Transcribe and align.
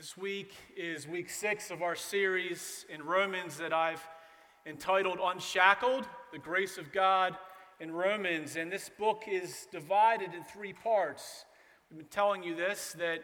This 0.00 0.16
week 0.16 0.54
is 0.78 1.06
week 1.06 1.28
six 1.28 1.70
of 1.70 1.82
our 1.82 1.94
series 1.94 2.86
in 2.88 3.02
Romans 3.02 3.58
that 3.58 3.74
I've 3.74 4.02
entitled 4.64 5.18
Unshackled, 5.22 6.08
the 6.32 6.38
Grace 6.38 6.78
of 6.78 6.90
God 6.90 7.36
in 7.80 7.92
Romans. 7.92 8.56
And 8.56 8.72
this 8.72 8.88
book 8.88 9.24
is 9.30 9.68
divided 9.70 10.32
in 10.32 10.42
three 10.42 10.72
parts. 10.72 11.44
We've 11.90 11.98
been 11.98 12.06
telling 12.06 12.42
you 12.42 12.54
this 12.54 12.96
that 12.98 13.18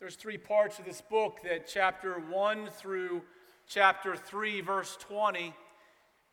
there's 0.00 0.16
three 0.16 0.36
parts 0.36 0.80
of 0.80 0.84
this 0.84 1.00
book 1.00 1.42
that 1.44 1.68
chapter 1.68 2.14
1 2.14 2.70
through 2.72 3.22
chapter 3.68 4.16
3, 4.16 4.62
verse 4.62 4.96
20, 4.98 5.54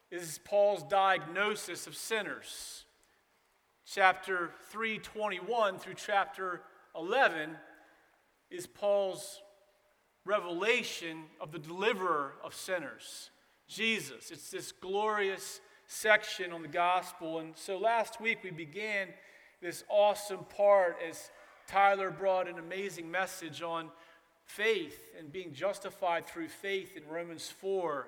is 0.09 0.39
Paul's 0.44 0.82
diagnosis 0.89 1.86
of 1.86 1.96
sinners. 1.96 2.86
Chapter 3.86 4.50
321 4.71 5.78
through 5.78 5.94
chapter 5.94 6.62
11 6.96 7.52
is 8.50 8.66
Paul's 8.66 9.39
revelation 10.28 11.24
of 11.39 11.52
the 11.52 11.60
deliverer 11.60 12.33
of 12.43 12.54
sinners, 12.54 13.32
Jesus. 13.68 14.29
It's 14.29 14.52
this 14.52 14.71
glorious 14.71 15.61
section 15.88 16.52
on 16.52 16.61
the 16.61 16.68
gospel. 16.68 17.39
And 17.39 17.56
so 17.56 17.78
last 17.78 18.19
week 18.19 18.39
we 18.43 18.52
began 18.52 19.07
this 19.61 19.83
awesome 19.89 20.46
part 20.55 20.97
as 21.07 21.32
Tyler 21.68 22.11
brought 22.11 22.47
an 22.47 22.60
amazing 22.60 23.10
message 23.10 23.61
on 23.61 23.89
faith 24.46 25.00
and 25.18 25.32
being 25.32 25.54
justified 25.54 26.28
through 26.28 26.50
faith 26.50 26.96
in 26.96 27.07
Romans 27.07 27.50
4 27.50 28.07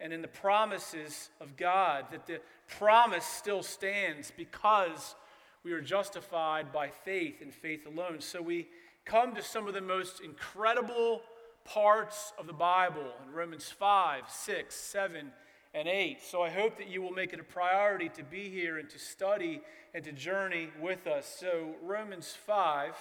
and 0.00 0.12
in 0.12 0.22
the 0.22 0.28
promises 0.28 1.30
of 1.40 1.56
God, 1.56 2.06
that 2.10 2.26
the 2.26 2.40
promise 2.78 3.24
still 3.24 3.62
stands 3.62 4.32
because 4.36 5.14
we 5.62 5.72
are 5.72 5.80
justified 5.80 6.72
by 6.72 6.88
faith 6.88 7.42
and 7.42 7.52
faith 7.52 7.86
alone. 7.86 8.20
So 8.20 8.40
we 8.40 8.68
come 9.04 9.34
to 9.34 9.42
some 9.42 9.68
of 9.68 9.74
the 9.74 9.80
most 9.80 10.20
incredible 10.20 11.22
parts 11.64 12.32
of 12.38 12.46
the 12.46 12.52
Bible 12.52 13.12
in 13.26 13.34
Romans 13.34 13.68
5, 13.70 14.24
6, 14.28 14.74
7, 14.74 15.32
and 15.74 15.88
8. 15.88 16.18
So 16.22 16.42
I 16.42 16.50
hope 16.50 16.78
that 16.78 16.88
you 16.88 17.02
will 17.02 17.12
make 17.12 17.32
it 17.32 17.40
a 17.40 17.44
priority 17.44 18.08
to 18.10 18.22
be 18.22 18.48
here 18.48 18.78
and 18.78 18.88
to 18.90 18.98
study 18.98 19.60
and 19.94 20.04
to 20.04 20.12
journey 20.12 20.70
with 20.80 21.06
us. 21.06 21.26
So, 21.40 21.74
Romans 21.82 22.36
5, 22.46 22.94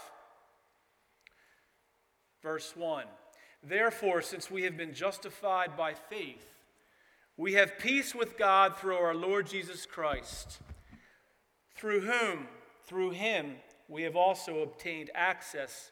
verse 2.42 2.74
1. 2.76 3.06
Therefore, 3.64 4.22
since 4.22 4.50
we 4.50 4.64
have 4.64 4.78
been 4.78 4.94
justified 4.94 5.76
by 5.76 5.94
faith, 5.94 6.46
we 7.38 7.54
have 7.54 7.80
peace 7.80 8.14
with 8.14 8.38
God 8.38 8.78
through 8.78 8.98
our 8.98 9.16
Lord 9.16 9.48
Jesus 9.48 9.86
Christ, 9.86 10.60
through 11.76 12.02
whom, 12.02 12.48
through 12.86 13.12
him, 13.12 13.56
we 13.88 14.04
have 14.04 14.16
also 14.16 14.60
obtained 14.60 15.10
access 15.16 15.92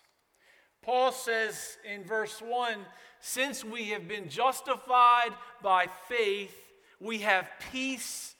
Paul 0.81 1.11
says 1.11 1.77
in 1.91 2.03
verse 2.03 2.41
1 2.41 2.77
since 3.21 3.63
we 3.63 3.89
have 3.89 4.07
been 4.07 4.29
justified 4.29 5.29
by 5.61 5.87
faith, 6.07 6.55
we 6.99 7.19
have 7.19 7.47
peace 7.71 8.35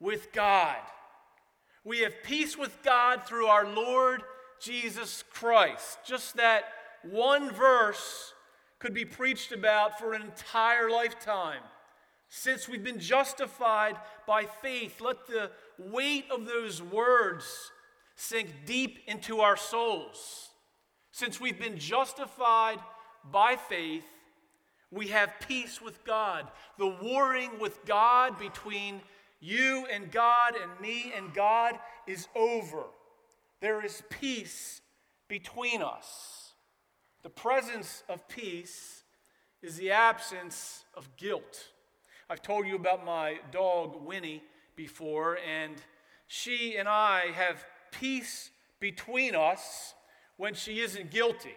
with 0.00 0.32
God. 0.32 0.78
We 1.84 2.00
have 2.00 2.22
peace 2.22 2.56
with 2.56 2.82
God 2.82 3.24
through 3.26 3.46
our 3.46 3.66
Lord 3.66 4.22
Jesus 4.58 5.22
Christ. 5.32 5.98
Just 6.06 6.36
that 6.36 6.64
one 7.02 7.52
verse 7.52 8.32
could 8.78 8.94
be 8.94 9.04
preached 9.04 9.52
about 9.52 9.98
for 9.98 10.14
an 10.14 10.22
entire 10.22 10.90
lifetime. 10.90 11.60
Since 12.28 12.68
we've 12.68 12.82
been 12.82 13.00
justified 13.00 13.96
by 14.26 14.44
faith, 14.44 15.00
let 15.02 15.26
the 15.26 15.50
weight 15.78 16.24
of 16.30 16.46
those 16.46 16.80
words 16.80 17.70
sink 18.16 18.48
deep 18.64 19.00
into 19.06 19.40
our 19.40 19.56
souls. 19.56 20.51
Since 21.12 21.40
we've 21.40 21.58
been 21.58 21.78
justified 21.78 22.78
by 23.30 23.56
faith, 23.56 24.04
we 24.90 25.08
have 25.08 25.32
peace 25.46 25.80
with 25.80 26.04
God. 26.04 26.48
The 26.78 26.96
warring 27.02 27.58
with 27.60 27.84
God 27.84 28.38
between 28.38 29.00
you 29.40 29.86
and 29.92 30.10
God 30.10 30.54
and 30.60 30.80
me 30.80 31.12
and 31.16 31.32
God 31.34 31.78
is 32.06 32.28
over. 32.34 32.84
There 33.60 33.84
is 33.84 34.02
peace 34.08 34.80
between 35.28 35.82
us. 35.82 36.52
The 37.22 37.30
presence 37.30 38.02
of 38.08 38.26
peace 38.28 39.02
is 39.62 39.76
the 39.76 39.90
absence 39.92 40.84
of 40.94 41.16
guilt. 41.16 41.68
I've 42.28 42.42
told 42.42 42.66
you 42.66 42.76
about 42.76 43.04
my 43.04 43.38
dog, 43.50 44.04
Winnie, 44.04 44.42
before, 44.76 45.38
and 45.38 45.74
she 46.26 46.76
and 46.76 46.88
I 46.88 47.26
have 47.34 47.64
peace 47.90 48.50
between 48.80 49.34
us 49.34 49.94
when 50.42 50.54
she 50.54 50.80
isn't 50.80 51.12
guilty. 51.12 51.54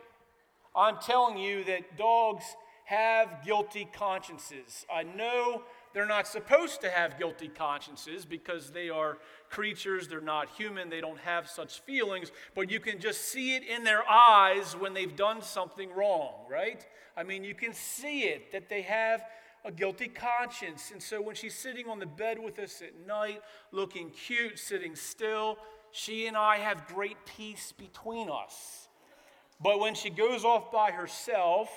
I'm 0.75 1.00
telling 1.00 1.40
you 1.40 1.63
that 1.63 1.97
dogs 1.97 2.44
have 2.84 3.44
guilty 3.44 3.88
consciences. 3.91 4.85
I 4.94 5.01
know 5.01 5.63
they're 5.96 6.06
not 6.06 6.28
supposed 6.28 6.81
to 6.81 6.91
have 6.91 7.18
guilty 7.18 7.47
consciences 7.47 8.25
because 8.25 8.69
they 8.69 8.91
are 8.91 9.18
creatures, 9.50 10.07
they're 10.07 10.22
not 10.22 10.50
human, 10.50 10.91
they 10.91 11.01
don't 11.01 11.18
have 11.18 11.50
such 11.50 11.79
feelings, 11.79 12.31
but 12.53 12.69
you 12.69 12.79
can 12.79 13.00
just 13.00 13.22
see 13.22 13.56
it 13.56 13.63
in 13.63 13.84
their 13.84 14.07
eyes 14.07 14.75
when 14.78 14.94
they've 14.94 15.16
done 15.16 15.41
something 15.41 15.91
wrong, 15.91 16.46
right? 16.47 16.85
I 17.17 17.23
mean, 17.23 17.44
you 17.44 17.56
can 17.56 17.73
see 17.73 18.25
it 18.25 18.52
that 18.52 18.69
they 18.69 18.84
have 18.84 19.25
a 19.66 19.72
guilty 19.72 20.09
conscience. 20.09 20.91
And 20.91 21.02
so 21.02 21.19
when 21.19 21.34
she's 21.34 21.56
sitting 21.56 21.90
on 21.90 21.97
the 21.97 22.06
bed 22.06 22.38
with 22.38 22.59
us 22.59 22.84
at 22.84 23.07
night, 23.07 23.41
looking 23.72 24.12
cute, 24.12 24.59
sitting 24.59 24.96
still, 24.96 25.57
she 25.95 26.28
and 26.28 26.35
I 26.35 26.57
have 26.57 26.88
great 26.88 27.16
peace 27.25 27.72
between 27.72 28.29
us. 28.29 28.89
But 29.61 29.79
when 29.79 29.95
she 29.95 30.09
goes 30.09 30.44
off 30.44 30.69
by 30.69 30.91
herself 30.91 31.69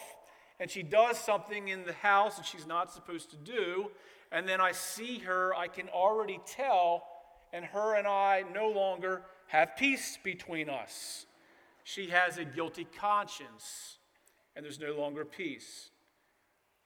and 0.58 0.68
she 0.68 0.82
does 0.82 1.16
something 1.16 1.68
in 1.68 1.84
the 1.84 1.92
house 1.92 2.36
that 2.36 2.44
she's 2.44 2.66
not 2.66 2.92
supposed 2.92 3.30
to 3.30 3.36
do, 3.36 3.92
and 4.32 4.48
then 4.48 4.60
I 4.60 4.72
see 4.72 5.18
her, 5.20 5.54
I 5.54 5.68
can 5.68 5.88
already 5.88 6.40
tell, 6.44 7.04
and 7.52 7.64
her 7.66 7.94
and 7.94 8.08
I 8.08 8.42
no 8.52 8.68
longer 8.68 9.22
have 9.46 9.76
peace 9.76 10.18
between 10.20 10.68
us. 10.68 11.26
She 11.84 12.08
has 12.08 12.38
a 12.38 12.44
guilty 12.44 12.88
conscience, 12.98 13.98
and 14.56 14.64
there's 14.64 14.80
no 14.80 14.94
longer 14.94 15.24
peace. 15.24 15.90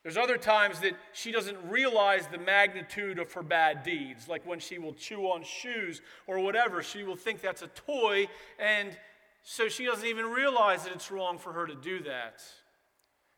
There's 0.02 0.16
other 0.16 0.36
times 0.36 0.80
that 0.80 0.94
she 1.12 1.30
doesn't 1.30 1.56
realize 1.68 2.26
the 2.26 2.38
magnitude 2.38 3.20
of 3.20 3.32
her 3.34 3.42
bad 3.42 3.84
deeds, 3.84 4.28
like 4.28 4.44
when 4.44 4.58
she 4.58 4.78
will 4.78 4.94
chew 4.94 5.26
on 5.26 5.44
shoes 5.44 6.02
or 6.26 6.40
whatever. 6.40 6.82
She 6.82 7.04
will 7.04 7.16
think 7.16 7.40
that's 7.40 7.62
a 7.62 7.68
toy, 7.68 8.26
and 8.58 8.96
so 9.44 9.68
she 9.68 9.84
doesn't 9.84 10.06
even 10.06 10.26
realize 10.26 10.84
that 10.84 10.92
it's 10.92 11.10
wrong 11.12 11.38
for 11.38 11.52
her 11.52 11.66
to 11.66 11.76
do 11.76 12.02
that. 12.02 12.42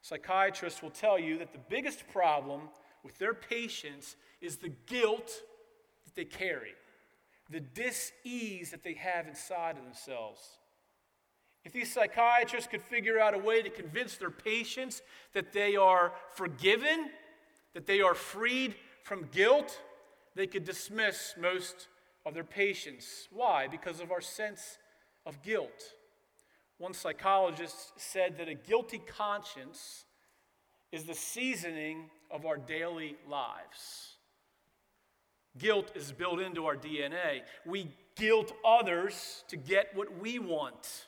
Psychiatrists 0.01 0.83
will 0.83 0.91
tell 0.91 1.19
you 1.19 1.39
that 1.39 1.53
the 1.53 1.61
biggest 1.69 2.09
problem 2.09 2.63
with 3.03 3.19
their 3.19 3.35
patients 3.35 4.17
is 4.41 4.57
the 4.57 4.73
guilt 4.87 5.43
that 6.05 6.15
they 6.15 6.25
carry, 6.25 6.73
the 7.51 7.61
dis 7.61 8.13
ease 8.25 8.71
that 8.71 8.83
they 8.83 8.95
have 8.95 9.27
inside 9.27 9.77
of 9.77 9.85
themselves. 9.85 10.59
If 11.65 11.73
these 11.73 11.93
psychiatrists 11.93 12.69
could 12.69 12.83
figure 12.83 13.19
out 13.19 13.35
a 13.35 13.39
way 13.39 13.63
to 13.63 13.71
convince 13.71 14.17
their 14.17 14.31
patients 14.31 15.03
that 15.33 15.53
they 15.53 15.77
are 15.77 16.13
forgiven, 16.35 17.11
that 17.73 17.87
they 17.87 18.01
are 18.01 18.15
freed 18.15 18.75
from 19.03 19.29
guilt, 19.33 19.81
they 20.35 20.47
could 20.47 20.65
dismiss 20.65 21.35
most 21.41 21.89
of 22.27 22.35
their 22.35 22.45
patients. 22.45 23.29
Why? 23.33 23.67
Because 23.67 24.01
of 24.01 24.13
our 24.13 24.21
sense 24.21 24.79
of 25.25 25.43
guilt. 25.43 25.95
One 26.79 26.93
psychologist 26.93 27.93
said 27.97 28.37
that 28.39 28.49
a 28.49 28.55
guilty 28.55 28.99
conscience 28.99 30.05
is 30.93 31.05
the 31.05 31.15
seasoning 31.15 32.11
of 32.31 32.45
our 32.45 32.57
daily 32.57 33.17
lives. 33.29 34.17
Guilt 35.57 35.93
is 35.95 36.13
built 36.13 36.41
into 36.41 36.67
our 36.67 36.77
DNA. 36.77 37.43
We 37.65 37.89
guilt 38.17 38.53
others 38.67 39.45
to 39.49 39.57
get 39.57 39.95
what 39.95 40.19
we 40.19 40.39
want. 40.39 41.07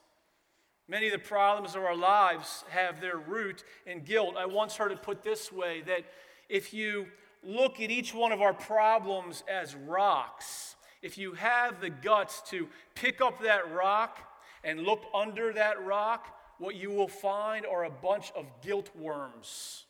Many 0.89 1.07
of 1.07 1.13
the 1.13 1.19
problems 1.19 1.75
of 1.75 1.83
our 1.83 1.97
lives 1.97 2.65
have 2.69 3.01
their 3.01 3.17
root 3.17 3.65
in 3.87 4.05
guilt. 4.05 4.37
I 4.39 4.47
once 4.47 4.77
heard 4.77 4.93
it 4.93 5.03
put 5.03 5.23
this 5.23 5.51
way 5.51 5.83
that 5.83 6.05
if 6.49 6.73
you 6.73 7.07
look 7.43 7.81
at 7.81 7.91
each 7.91 8.15
one 8.15 8.31
of 8.31 8.41
our 8.41 8.55
problems 8.55 9.43
as 9.49 9.75
rocks, 9.75 10.77
if 11.03 11.19
you 11.19 11.33
have 11.35 11.81
the 11.81 11.91
guts 11.91 12.41
to 12.51 12.69
pick 12.95 13.21
up 13.21 13.43
that 13.43 13.73
rock 13.73 14.19
and 14.63 14.81
look 14.81 15.05
under 15.13 15.53
that 15.53 15.85
rock, 15.85 16.37
what 16.59 16.77
you 16.77 16.91
will 16.91 17.09
find 17.09 17.67
are 17.67 17.85
a 17.85 17.91
bunch 17.91 18.33
of 18.37 18.47
guilt 18.63 18.91
worms. 18.97 19.87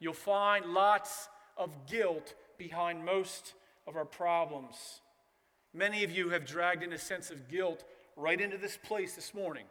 You'll 0.00 0.14
find 0.14 0.66
lots 0.66 1.28
of 1.56 1.70
guilt 1.86 2.34
behind 2.56 3.04
most 3.04 3.54
of 3.86 3.94
our 3.96 4.04
problems. 4.04 5.00
Many 5.74 6.02
of 6.02 6.10
you 6.10 6.30
have 6.30 6.46
dragged 6.46 6.82
in 6.82 6.92
a 6.94 6.98
sense 6.98 7.30
of 7.30 7.48
guilt 7.48 7.84
right 8.16 8.40
into 8.40 8.56
this 8.56 8.76
place 8.76 9.14
this 9.14 9.34
morning. 9.34 9.64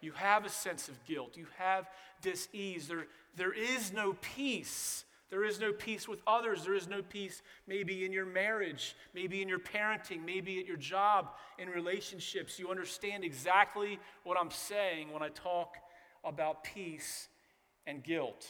You 0.00 0.12
have 0.12 0.44
a 0.44 0.50
sense 0.50 0.88
of 0.88 1.04
guilt. 1.04 1.36
You 1.36 1.46
have 1.58 1.88
dis-ease. 2.22 2.88
There, 2.88 3.06
there 3.36 3.52
is 3.52 3.92
no 3.92 4.14
peace. 4.20 5.04
There 5.30 5.44
is 5.44 5.58
no 5.58 5.72
peace 5.72 6.06
with 6.06 6.20
others. 6.26 6.64
There 6.64 6.74
is 6.74 6.88
no 6.88 7.02
peace 7.02 7.42
maybe 7.66 8.04
in 8.04 8.12
your 8.12 8.26
marriage, 8.26 8.94
maybe 9.14 9.42
in 9.42 9.48
your 9.48 9.58
parenting, 9.58 10.24
maybe 10.24 10.60
at 10.60 10.66
your 10.66 10.76
job, 10.76 11.30
in 11.58 11.68
relationships. 11.68 12.58
You 12.58 12.70
understand 12.70 13.24
exactly 13.24 13.98
what 14.22 14.38
I'm 14.40 14.50
saying 14.50 15.12
when 15.12 15.22
I 15.22 15.30
talk 15.30 15.76
about 16.24 16.62
peace 16.62 17.28
and 17.86 18.02
guilt. 18.02 18.46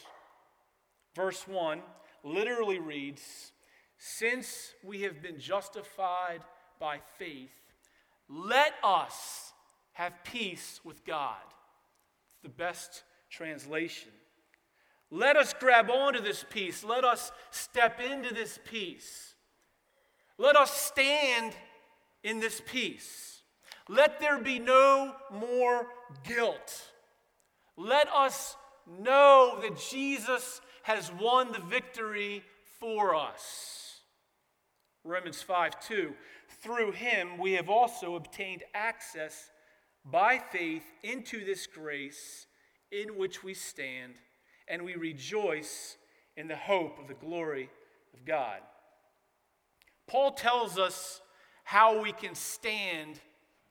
Verse 1.15 1.49
1 1.49 1.81
literally 2.23 2.79
reads 2.79 3.53
Since 3.99 4.75
we 4.85 5.03
have 5.03 5.23
been 5.23 5.39
justified 5.39 6.43
by 6.79 6.99
faith, 7.19 7.51
let 8.29 8.75
us 8.85 9.53
have 9.97 10.13
peace 10.25 10.79
with 10.85 11.07
God. 11.07 11.41
It's 12.29 12.43
the 12.43 12.51
best 12.51 13.03
translation. 13.31 14.11
Let 15.11 15.39
us 15.39 15.55
grab 15.59 15.89
onto 15.89 16.21
this 16.21 16.45
peace. 16.51 16.85
Let 16.85 17.03
us 17.03 17.33
step 17.51 17.99
into 17.99 18.35
this 18.35 18.59
peace. 18.63 19.35
Let 20.37 20.55
us 20.55 20.71
stand 20.71 21.55
in 22.23 22.41
this 22.41 22.61
peace. 22.67 23.41
Let 23.89 24.21
there 24.21 24.39
be 24.39 24.59
no 24.59 25.15
more 25.33 25.87
guilt. 26.25 26.93
Let 27.79 28.09
us 28.13 28.55
know 29.01 29.59
that 29.63 29.81
Jesus 29.91 30.61
has 30.83 31.11
won 31.19 31.53
the 31.53 31.61
victory 31.61 32.45
for 32.79 33.15
us. 33.15 34.01
Romans 35.05 35.41
5 35.41 35.81
2. 35.81 36.13
Through 36.61 36.93
him 36.93 37.39
we 37.39 37.53
have 37.53 37.71
also 37.71 38.17
obtained 38.17 38.63
access 38.75 39.51
by 40.11 40.39
faith 40.39 40.85
into 41.03 41.45
this 41.45 41.67
grace 41.67 42.47
in 42.93 43.17
which 43.17 43.43
we 43.43 43.55
stand, 43.55 44.15
and 44.69 44.83
we 44.83 44.95
rejoice 44.95 45.97
in 46.37 46.49
the 46.49 46.57
hope 46.57 46.99
of 46.99 47.09
the 47.09 47.15
glory 47.15 47.69
of 48.15 48.25
God. 48.25 48.61
Paul 50.07 50.33
tells 50.33 50.79
us 50.79 51.21
how 51.65 52.01
we 52.01 52.13
can 52.13 52.35
stand 52.35 53.21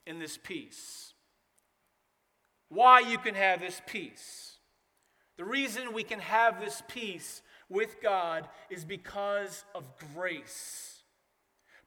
in 0.06 0.20
this 0.20 0.38
peace, 0.38 1.14
why 2.70 3.00
you 3.00 3.18
can 3.18 3.36
have 3.36 3.62
this 3.62 3.82
peace. 3.88 4.58
The 5.38 5.46
reason 5.46 5.94
we 5.94 6.04
can 6.04 6.20
have 6.20 6.60
this 6.60 6.82
peace 6.88 7.42
with 7.70 8.02
God 8.02 8.48
is 8.70 8.86
because 8.86 9.64
of 9.74 9.84
grace. 10.14 11.04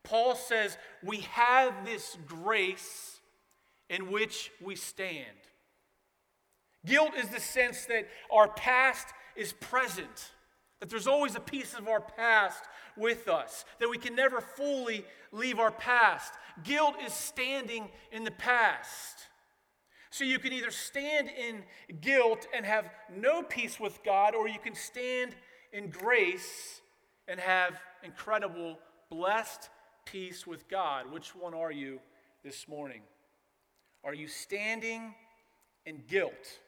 Paul 0.02 0.34
says 0.34 0.78
we 1.02 1.18
have 1.32 1.84
this 1.84 2.16
grace 2.26 3.17
in 3.88 4.10
which 4.10 4.50
we 4.62 4.76
stand. 4.76 5.26
Guilt 6.86 7.12
is 7.16 7.28
the 7.28 7.40
sense 7.40 7.86
that 7.86 8.08
our 8.32 8.48
past 8.48 9.08
is 9.36 9.52
present, 9.52 10.32
that 10.80 10.88
there's 10.88 11.06
always 11.06 11.34
a 11.34 11.40
piece 11.40 11.74
of 11.74 11.88
our 11.88 12.00
past 12.00 12.62
with 12.96 13.28
us, 13.28 13.64
that 13.78 13.88
we 13.88 13.98
can 13.98 14.14
never 14.14 14.40
fully 14.40 15.04
leave 15.32 15.58
our 15.58 15.70
past. 15.70 16.32
Guilt 16.64 16.96
is 17.04 17.12
standing 17.12 17.88
in 18.12 18.24
the 18.24 18.30
past. 18.30 19.28
So 20.10 20.24
you 20.24 20.38
can 20.38 20.52
either 20.52 20.70
stand 20.70 21.28
in 21.28 21.62
guilt 22.00 22.46
and 22.54 22.64
have 22.64 22.90
no 23.14 23.42
peace 23.42 23.78
with 23.78 24.02
God, 24.04 24.34
or 24.34 24.48
you 24.48 24.58
can 24.58 24.74
stand 24.74 25.36
in 25.72 25.90
grace 25.90 26.80
and 27.28 27.38
have 27.38 27.78
incredible, 28.02 28.78
blessed 29.10 29.68
peace 30.06 30.46
with 30.46 30.68
God. 30.68 31.12
Which 31.12 31.34
one 31.34 31.54
are 31.54 31.70
you 31.70 32.00
this 32.42 32.66
morning? 32.66 33.02
Are 34.08 34.14
you 34.14 34.26
standing 34.26 35.14
in 35.84 36.00
guilt? 36.08 36.60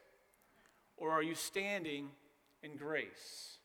Or 0.98 1.10
are 1.10 1.22
you 1.22 1.34
standing 1.34 2.10
in 2.62 2.76
grace? 2.76 3.56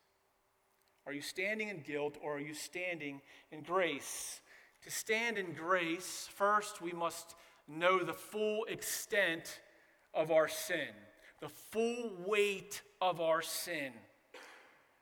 Are 1.06 1.12
you 1.12 1.20
standing 1.20 1.68
in 1.68 1.80
guilt 1.80 2.16
or 2.22 2.36
are 2.36 2.40
you 2.40 2.54
standing 2.54 3.20
in 3.52 3.60
grace? 3.60 4.40
To 4.84 4.90
stand 4.90 5.36
in 5.36 5.52
grace, 5.52 6.26
first 6.34 6.80
we 6.80 6.92
must 6.92 7.34
know 7.68 8.02
the 8.02 8.14
full 8.14 8.64
extent 8.64 9.60
of 10.14 10.30
our 10.30 10.48
sin, 10.48 10.88
the 11.42 11.50
full 11.50 12.12
weight 12.26 12.80
of 13.02 13.20
our 13.20 13.42
sin. 13.42 13.92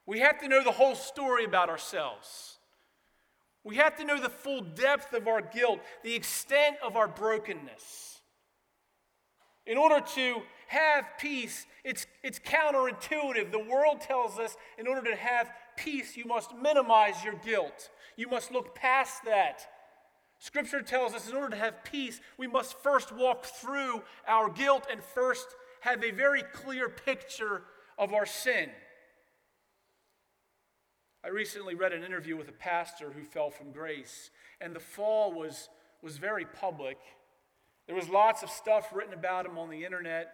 We 0.04 0.18
have 0.18 0.40
to 0.40 0.48
know 0.48 0.64
the 0.64 0.72
whole 0.72 0.96
story 0.96 1.44
about 1.44 1.68
ourselves. 1.68 2.58
We 3.62 3.76
have 3.76 3.94
to 3.98 4.04
know 4.04 4.20
the 4.20 4.28
full 4.28 4.62
depth 4.62 5.12
of 5.12 5.28
our 5.28 5.42
guilt, 5.42 5.78
the 6.02 6.16
extent 6.16 6.78
of 6.84 6.96
our 6.96 7.06
brokenness. 7.06 8.13
In 9.66 9.78
order 9.78 10.04
to 10.14 10.42
have 10.68 11.04
peace, 11.18 11.66
it's, 11.84 12.06
it's 12.22 12.38
counterintuitive. 12.38 13.50
The 13.50 13.58
world 13.58 14.00
tells 14.00 14.38
us 14.38 14.56
in 14.78 14.86
order 14.86 15.10
to 15.10 15.16
have 15.16 15.50
peace, 15.76 16.16
you 16.16 16.24
must 16.24 16.54
minimize 16.56 17.24
your 17.24 17.34
guilt, 17.34 17.90
you 18.16 18.28
must 18.28 18.52
look 18.52 18.74
past 18.74 19.24
that. 19.24 19.66
Scripture 20.38 20.82
tells 20.82 21.14
us 21.14 21.28
in 21.28 21.36
order 21.36 21.50
to 21.50 21.56
have 21.56 21.84
peace, 21.84 22.20
we 22.36 22.46
must 22.46 22.78
first 22.82 23.12
walk 23.12 23.44
through 23.44 24.02
our 24.28 24.50
guilt 24.50 24.86
and 24.90 25.02
first 25.02 25.46
have 25.80 26.04
a 26.04 26.10
very 26.10 26.42
clear 26.52 26.88
picture 26.88 27.62
of 27.98 28.12
our 28.12 28.26
sin. 28.26 28.70
I 31.24 31.28
recently 31.28 31.74
read 31.74 31.94
an 31.94 32.04
interview 32.04 32.36
with 32.36 32.48
a 32.48 32.52
pastor 32.52 33.10
who 33.10 33.24
fell 33.24 33.50
from 33.50 33.72
grace, 33.72 34.30
and 34.60 34.76
the 34.76 34.80
fall 34.80 35.32
was, 35.32 35.70
was 36.02 36.18
very 36.18 36.44
public. 36.44 36.98
There 37.86 37.96
was 37.96 38.08
lots 38.08 38.42
of 38.42 38.50
stuff 38.50 38.90
written 38.94 39.14
about 39.14 39.46
him 39.46 39.58
on 39.58 39.68
the 39.68 39.84
internet, 39.84 40.32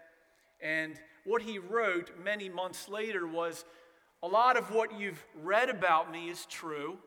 and 0.60 0.94
what 1.24 1.42
he 1.42 1.58
wrote 1.58 2.12
many 2.22 2.48
months 2.48 2.88
later 2.88 3.26
was 3.26 3.64
a 4.22 4.28
lot 4.28 4.56
of 4.56 4.70
what 4.70 4.98
you've 4.98 5.24
read 5.42 5.68
about 5.68 6.12
me 6.12 6.28
is 6.28 6.46
true, 6.46 6.98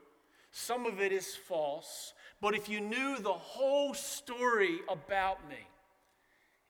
some 0.51 0.85
of 0.85 0.99
it 0.99 1.11
is 1.11 1.35
false, 1.35 2.13
but 2.41 2.55
if 2.55 2.67
you 2.67 2.81
knew 2.81 3.19
the 3.19 3.33
whole 3.33 3.93
story 3.93 4.79
about 4.89 5.47
me, 5.47 5.67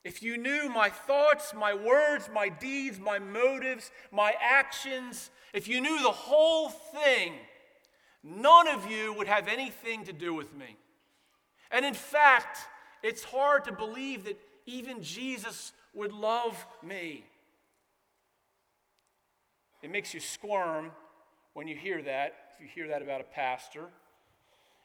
if 0.03 0.21
you 0.21 0.37
knew 0.37 0.69
my 0.69 0.89
thoughts, 0.89 1.53
my 1.53 1.73
words, 1.73 2.29
my 2.33 2.49
deeds, 2.49 2.99
my 2.99 3.19
motives, 3.19 3.89
my 4.11 4.33
actions, 4.39 5.31
if 5.53 5.68
you 5.68 5.80
knew 5.80 6.01
the 6.03 6.11
whole 6.11 6.69
thing, 6.69 7.33
none 8.21 8.68
of 8.68 8.89
you 8.92 9.13
would 9.13 9.27
have 9.27 9.47
anything 9.47 10.03
to 10.03 10.13
do 10.13 10.33
with 10.33 10.53
me. 10.53 10.77
And 11.71 11.85
in 11.85 11.94
fact, 11.94 12.59
it's 13.04 13.24
hard 13.24 13.66
to 13.66 13.72
believe 13.72 14.24
that 14.24 14.40
even 14.66 15.04
Jesus 15.04 15.74
would 15.94 16.14
love 16.14 16.66
me. 16.81 17.26
It 19.81 19.92
makes 19.92 20.14
you 20.14 20.22
squirm 20.22 20.92
when 21.54 21.68
you 21.68 21.76
hear 21.76 22.02
that, 22.02 22.33
if 22.56 22.62
you 22.62 22.68
hear 22.74 22.88
that 22.88 23.02
about 23.02 23.19
a 23.19 23.26
pastor. 23.26 23.86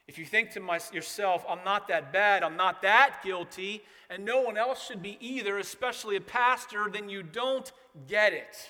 If 0.08 0.18
you 0.18 0.24
think 0.24 0.50
to 0.52 0.60
my, 0.60 0.80
yourself, 0.92 1.44
I'm 1.48 1.62
not 1.64 1.86
that 1.88 2.12
bad, 2.12 2.42
I'm 2.42 2.56
not 2.56 2.82
that 2.82 3.20
guilty, 3.22 3.82
and 4.10 4.24
no 4.24 4.40
one 4.40 4.56
else 4.56 4.84
should 4.86 5.02
be 5.02 5.16
either, 5.20 5.58
especially 5.58 6.16
a 6.16 6.20
pastor, 6.20 6.88
then 6.92 7.08
you 7.08 7.22
don't 7.22 7.70
get 8.08 8.32
it. 8.32 8.68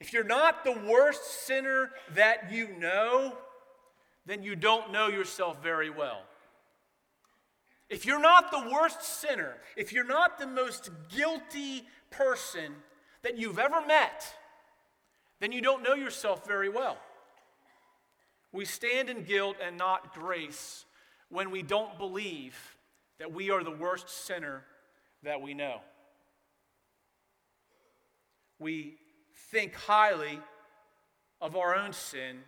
If 0.00 0.12
you're 0.12 0.24
not 0.24 0.64
the 0.64 0.72
worst 0.72 1.46
sinner 1.46 1.90
that 2.14 2.52
you 2.52 2.68
know, 2.78 3.36
then 4.26 4.42
you 4.42 4.56
don't 4.56 4.92
know 4.92 5.08
yourself 5.08 5.62
very 5.62 5.90
well. 5.90 6.22
If 7.88 8.04
you're 8.04 8.20
not 8.20 8.50
the 8.50 8.68
worst 8.72 9.02
sinner, 9.02 9.54
if 9.76 9.92
you're 9.92 10.04
not 10.06 10.38
the 10.38 10.46
most 10.46 10.90
guilty 11.08 11.86
person 12.10 12.74
that 13.22 13.38
you've 13.38 13.58
ever 13.58 13.84
met, 13.86 14.24
then 15.40 15.52
you 15.52 15.60
don't 15.60 15.82
know 15.82 15.94
yourself 15.94 16.46
very 16.46 16.68
well. 16.68 16.98
We 18.52 18.64
stand 18.64 19.08
in 19.08 19.22
guilt 19.22 19.56
and 19.64 19.76
not 19.76 20.14
grace 20.14 20.84
when 21.28 21.50
we 21.50 21.62
don't 21.62 21.98
believe 21.98 22.76
that 23.18 23.32
we 23.32 23.50
are 23.50 23.62
the 23.62 23.70
worst 23.70 24.08
sinner 24.08 24.62
that 25.22 25.40
we 25.40 25.54
know. 25.54 25.80
We 28.58 28.96
think 29.50 29.74
highly 29.74 30.40
of 31.40 31.56
our 31.56 31.76
own 31.76 31.92
sin 31.92 32.38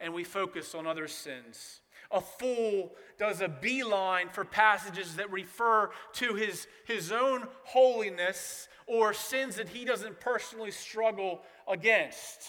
and 0.00 0.14
we 0.14 0.24
focus 0.24 0.74
on 0.74 0.86
other 0.86 1.08
sins. 1.08 1.80
A 2.14 2.20
fool 2.20 2.92
does 3.18 3.40
a 3.40 3.48
beeline 3.48 4.28
for 4.30 4.44
passages 4.44 5.16
that 5.16 5.30
refer 5.30 5.90
to 6.14 6.34
his, 6.34 6.68
his 6.86 7.12
own 7.12 7.48
holiness 7.64 8.68
or 8.86 9.12
sins 9.12 9.56
that 9.56 9.68
he 9.68 9.84
doesn't 9.84 10.20
personally 10.20 10.70
struggle 10.70 11.42
against. 11.68 12.40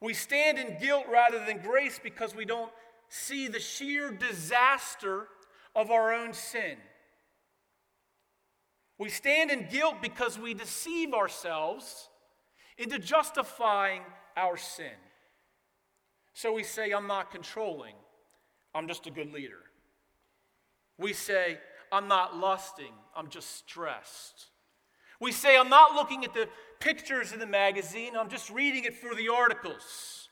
We 0.00 0.12
stand 0.12 0.58
in 0.58 0.78
guilt 0.78 1.06
rather 1.10 1.44
than 1.44 1.62
grace 1.62 1.98
because 2.02 2.34
we 2.34 2.44
don't 2.44 2.70
see 3.08 3.48
the 3.48 3.60
sheer 3.60 4.10
disaster 4.12 5.28
of 5.74 5.90
our 5.90 6.12
own 6.12 6.34
sin. 6.34 6.76
We 8.98 9.08
stand 9.08 9.50
in 9.50 9.68
guilt 9.70 9.96
because 10.02 10.38
we 10.38 10.52
deceive 10.52 11.14
ourselves 11.14 12.10
into 12.76 12.98
justifying 12.98 14.02
our 14.36 14.56
sin. 14.56 14.92
So 16.34 16.52
we 16.52 16.64
say, 16.64 16.92
I'm 16.92 17.06
not 17.06 17.30
controlling, 17.30 17.94
I'm 18.74 18.88
just 18.88 19.06
a 19.06 19.10
good 19.10 19.32
leader. 19.32 19.60
We 20.98 21.12
say, 21.12 21.58
I'm 21.92 22.08
not 22.08 22.36
lusting, 22.36 22.92
I'm 23.16 23.28
just 23.28 23.56
stressed. 23.56 24.46
We 25.20 25.32
say, 25.32 25.56
I'm 25.56 25.68
not 25.68 25.94
looking 25.94 26.24
at 26.24 26.34
the 26.34 26.48
pictures 26.80 27.32
in 27.32 27.38
the 27.38 27.46
magazine, 27.46 28.16
I'm 28.16 28.28
just 28.28 28.50
reading 28.50 28.84
it 28.84 28.94
for 28.94 29.14
the 29.14 29.28
articles. 29.28 30.28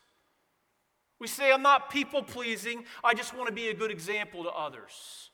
We 1.19 1.29
say, 1.29 1.53
I'm 1.53 1.63
not 1.63 1.91
people 1.91 2.23
pleasing, 2.23 2.85
I 3.05 3.15
just 3.15 3.35
want 3.35 3.49
to 3.49 3.55
be 3.55 3.69
a 3.69 3.75
good 3.75 3.91
example 3.91 4.43
to 4.45 4.51
others. 4.51 5.31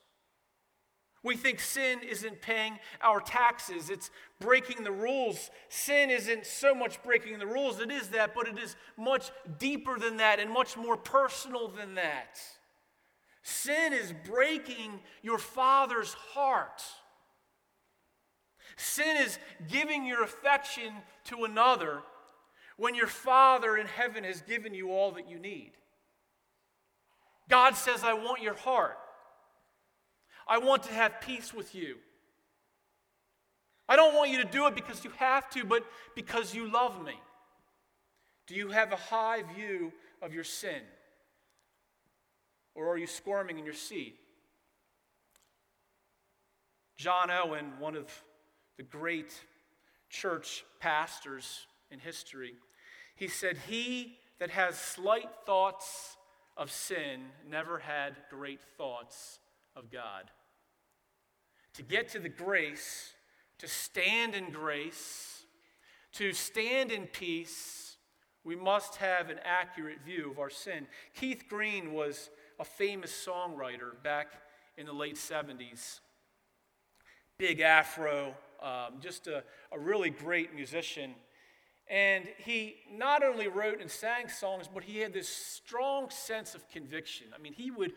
We 1.21 1.35
think 1.35 1.59
sin 1.59 1.99
isn't 2.07 2.41
paying 2.41 2.79
our 3.01 3.19
taxes, 3.19 3.89
it's 3.89 4.09
breaking 4.39 4.83
the 4.83 4.91
rules. 4.91 5.49
Sin 5.67 6.09
isn't 6.09 6.45
so 6.45 6.73
much 6.73 7.03
breaking 7.03 7.39
the 7.39 7.47
rules, 7.47 7.79
it 7.81 7.91
is 7.91 8.09
that, 8.09 8.33
but 8.33 8.47
it 8.47 8.57
is 8.57 8.75
much 8.97 9.31
deeper 9.57 9.99
than 9.99 10.17
that 10.17 10.39
and 10.39 10.49
much 10.49 10.77
more 10.77 10.95
personal 10.95 11.67
than 11.67 11.95
that. 11.95 12.39
Sin 13.41 13.93
is 13.93 14.13
breaking 14.25 14.99
your 15.21 15.37
father's 15.37 16.13
heart. 16.13 16.83
Sin 18.75 19.17
is 19.17 19.39
giving 19.67 20.05
your 20.05 20.23
affection 20.23 20.93
to 21.25 21.43
another 21.43 22.01
when 22.77 22.95
your 22.95 23.07
Father 23.07 23.75
in 23.75 23.87
heaven 23.87 24.23
has 24.23 24.41
given 24.41 24.73
you 24.73 24.91
all 24.91 25.11
that 25.11 25.29
you 25.29 25.37
need. 25.37 25.71
God 27.49 27.75
says, 27.75 28.03
I 28.03 28.13
want 28.13 28.41
your 28.41 28.53
heart. 28.53 28.97
I 30.47 30.59
want 30.59 30.83
to 30.83 30.93
have 30.93 31.19
peace 31.19 31.53
with 31.53 31.75
you. 31.75 31.97
I 33.89 33.95
don't 33.95 34.15
want 34.15 34.31
you 34.31 34.41
to 34.41 34.47
do 34.47 34.65
it 34.67 34.75
because 34.75 35.03
you 35.03 35.11
have 35.17 35.49
to, 35.51 35.65
but 35.65 35.83
because 36.15 36.55
you 36.55 36.71
love 36.71 37.03
me. 37.03 37.19
Do 38.47 38.55
you 38.55 38.69
have 38.69 38.93
a 38.93 38.95
high 38.95 39.43
view 39.55 39.91
of 40.21 40.33
your 40.33 40.43
sin? 40.43 40.81
Or 42.75 42.89
are 42.89 42.97
you 42.97 43.07
squirming 43.07 43.59
in 43.59 43.65
your 43.65 43.73
seat? 43.73 44.15
John 46.97 47.31
Owen, 47.31 47.73
one 47.79 47.95
of 47.95 48.09
the 48.77 48.83
great 48.83 49.33
church 50.09 50.65
pastors 50.79 51.65
in 51.91 51.99
history, 51.99 52.55
he 53.15 53.27
said, 53.27 53.57
He 53.67 54.17
that 54.39 54.49
has 54.49 54.77
slight 54.77 55.29
thoughts 55.45 56.17
of 56.57 56.71
sin 56.71 57.21
never 57.49 57.79
had 57.79 58.15
great 58.29 58.61
thoughts 58.77 59.39
of 59.75 59.91
God. 59.91 60.29
To 61.75 61.83
get 61.83 62.09
to 62.09 62.19
the 62.19 62.29
grace, 62.29 63.13
to 63.59 63.67
stand 63.67 64.35
in 64.35 64.51
grace, 64.51 65.43
to 66.13 66.33
stand 66.33 66.91
in 66.91 67.07
peace, 67.07 67.95
we 68.43 68.55
must 68.55 68.97
have 68.97 69.29
an 69.29 69.39
accurate 69.43 69.99
view 70.05 70.31
of 70.31 70.39
our 70.39 70.49
sin. 70.49 70.87
Keith 71.13 71.43
Green 71.47 71.93
was 71.93 72.29
a 72.59 72.65
famous 72.65 73.11
songwriter 73.11 73.91
back 74.03 74.27
in 74.77 74.85
the 74.85 74.93
late 74.93 75.15
70s. 75.15 75.99
Big 77.37 77.61
afro, 77.61 78.33
um, 78.61 78.99
just 78.99 79.27
a, 79.27 79.43
a 79.71 79.79
really 79.79 80.09
great 80.09 80.53
musician. 80.53 81.15
And 81.89 82.27
he 82.37 82.75
not 82.91 83.23
only 83.23 83.47
wrote 83.47 83.81
and 83.81 83.89
sang 83.89 84.27
songs, 84.27 84.67
but 84.71 84.83
he 84.83 84.99
had 84.99 85.13
this 85.13 85.29
strong 85.29 86.09
sense 86.09 86.53
of 86.53 86.69
conviction. 86.69 87.27
I 87.33 87.41
mean, 87.41 87.53
he 87.53 87.71
would 87.71 87.93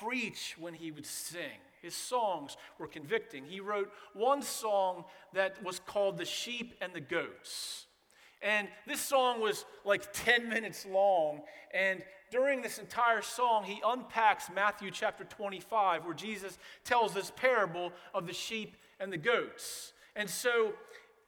preach 0.00 0.54
when 0.58 0.74
he 0.74 0.90
would 0.90 1.04
sing. 1.04 1.60
His 1.82 1.94
songs 1.94 2.56
were 2.78 2.86
convicting. 2.86 3.44
He 3.44 3.60
wrote 3.60 3.90
one 4.14 4.40
song 4.40 5.04
that 5.34 5.62
was 5.62 5.78
called 5.78 6.16
The 6.16 6.24
Sheep 6.24 6.74
and 6.80 6.94
the 6.94 7.00
Goats. 7.00 7.84
And 8.40 8.68
this 8.86 9.00
song 9.00 9.40
was 9.40 9.66
like 9.84 10.10
10 10.12 10.48
minutes 10.48 10.86
long. 10.86 11.42
And 11.74 12.02
during 12.34 12.62
this 12.62 12.78
entire 12.78 13.22
song, 13.22 13.62
he 13.62 13.80
unpacks 13.86 14.50
Matthew 14.52 14.90
chapter 14.90 15.22
25, 15.22 16.04
where 16.04 16.14
Jesus 16.14 16.58
tells 16.82 17.14
this 17.14 17.30
parable 17.30 17.92
of 18.12 18.26
the 18.26 18.32
sheep 18.32 18.74
and 18.98 19.12
the 19.12 19.16
goats. 19.16 19.92
And 20.16 20.28
so 20.28 20.72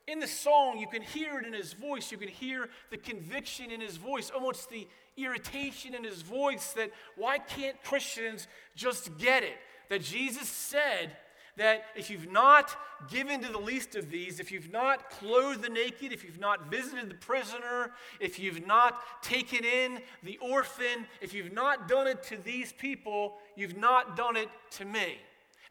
in 0.08 0.18
the 0.18 0.26
song, 0.26 0.78
you 0.80 0.88
can 0.88 1.02
hear 1.02 1.38
it 1.38 1.46
in 1.46 1.52
his 1.52 1.74
voice. 1.74 2.10
You 2.10 2.18
can 2.18 2.26
hear 2.26 2.70
the 2.90 2.96
conviction 2.96 3.70
in 3.70 3.80
his 3.80 3.98
voice, 3.98 4.32
almost 4.34 4.68
the 4.68 4.88
irritation 5.16 5.94
in 5.94 6.02
his 6.02 6.22
voice 6.22 6.72
that 6.72 6.90
why 7.14 7.38
can't 7.38 7.80
Christians 7.84 8.48
just 8.74 9.16
get 9.16 9.44
it? 9.44 9.58
That 9.90 10.02
Jesus 10.02 10.48
said 10.48 11.16
that 11.56 11.84
if 11.96 12.10
you've 12.10 12.30
not 12.30 12.76
given 13.08 13.40
to 13.40 13.50
the 13.50 13.58
least 13.58 13.96
of 13.96 14.10
these, 14.10 14.40
if 14.40 14.52
you've 14.52 14.72
not 14.72 15.10
clothed 15.10 15.62
the 15.62 15.68
naked, 15.68 16.12
if 16.12 16.22
you've 16.22 16.40
not 16.40 16.70
visited 16.70 17.08
the 17.08 17.14
prisoner, 17.14 17.92
if 18.20 18.38
you've 18.38 18.66
not 18.66 19.00
taken 19.22 19.64
in 19.64 20.00
the 20.22 20.38
orphan, 20.38 21.06
if 21.20 21.32
you've 21.32 21.52
not 21.52 21.88
done 21.88 22.06
it 22.06 22.22
to 22.24 22.36
these 22.36 22.72
people, 22.74 23.34
you've 23.56 23.76
not 23.76 24.16
done 24.16 24.36
it 24.36 24.48
to 24.72 24.84
me. 24.84 25.18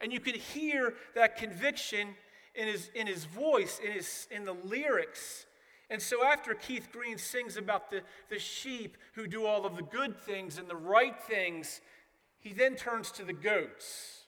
And 0.00 0.12
you 0.12 0.20
can 0.20 0.34
hear 0.34 0.94
that 1.14 1.36
conviction 1.36 2.08
in 2.54 2.66
his, 2.66 2.90
in 2.94 3.06
his 3.06 3.24
voice, 3.24 3.80
in, 3.84 3.92
his, 3.92 4.26
in 4.30 4.44
the 4.44 4.54
lyrics. 4.54 5.46
And 5.88 6.02
so 6.02 6.24
after 6.24 6.54
Keith 6.54 6.88
Green 6.90 7.16
sings 7.16 7.56
about 7.56 7.90
the, 7.90 8.02
the 8.28 8.38
sheep 8.38 8.96
who 9.14 9.26
do 9.26 9.46
all 9.46 9.64
of 9.64 9.76
the 9.76 9.82
good 9.82 10.20
things 10.20 10.58
and 10.58 10.68
the 10.68 10.76
right 10.76 11.18
things, 11.28 11.80
he 12.40 12.52
then 12.52 12.74
turns 12.74 13.12
to 13.12 13.24
the 13.24 13.32
goats. 13.32 14.25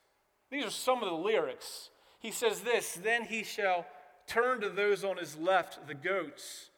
These 0.51 0.65
are 0.65 0.71
some 0.71 1.03
of 1.03 1.09
the 1.09 1.15
lyrics. 1.15 1.91
He 2.21 2.31
says 2.31 2.61
this 2.61 2.95
Then 2.95 3.25
he 3.25 3.45
shall 3.45 3.87
turn 4.27 4.61
to 4.61 4.69
those 4.69 5.05
on 5.05 5.17
his 5.17 5.37
left, 5.37 5.87
the 5.87 5.95
goats, 5.95 6.71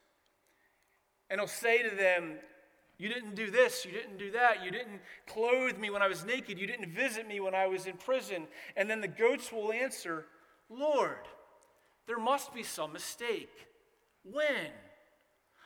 and 1.31 1.41
he'll 1.41 1.49
say 1.49 1.83
to 1.89 1.95
them, 1.95 2.35
You 2.99 3.09
didn't 3.09 3.37
do 3.37 3.51
this, 3.51 3.85
you 3.85 3.93
didn't 3.93 4.19
do 4.19 4.33
that, 4.33 4.65
you 4.65 4.71
didn't 4.71 5.01
clothe 5.27 5.79
me 5.79 5.91
when 5.91 6.03
I 6.03 6.09
was 6.09 6.25
naked, 6.25 6.59
you 6.59 6.67
didn't 6.67 6.91
visit 6.91 7.27
me 7.27 7.41
when 7.41 7.55
I 7.55 7.69
was 7.69 7.87
in 7.87 7.97
prison. 7.97 8.49
And 8.77 8.91
then 8.91 9.01
the 9.01 9.09
goats 9.09 9.53
will 9.53 9.73
answer, 9.73 10.27
Lord, 10.69 11.29
there 12.07 12.19
must 12.19 12.53
be 12.53 12.65
some 12.65 12.93
mistake. 12.93 13.69
When? 14.25 14.73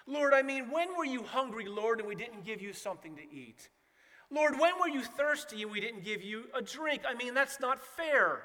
Lord, 0.06 0.34
I 0.34 0.42
mean, 0.42 0.70
when 0.70 0.94
were 0.96 1.06
you 1.06 1.22
hungry, 1.22 1.66
Lord, 1.66 1.98
and 1.98 2.08
we 2.08 2.14
didn't 2.14 2.44
give 2.44 2.60
you 2.60 2.74
something 2.74 3.16
to 3.16 3.22
eat? 3.22 3.70
Lord, 4.34 4.58
when 4.58 4.72
were 4.80 4.88
you 4.88 5.02
thirsty 5.02 5.62
and 5.62 5.70
we 5.70 5.80
didn't 5.80 6.04
give 6.04 6.22
you 6.22 6.44
a 6.54 6.60
drink? 6.60 7.02
I 7.08 7.14
mean, 7.14 7.34
that's 7.34 7.60
not 7.60 7.80
fair. 7.80 8.40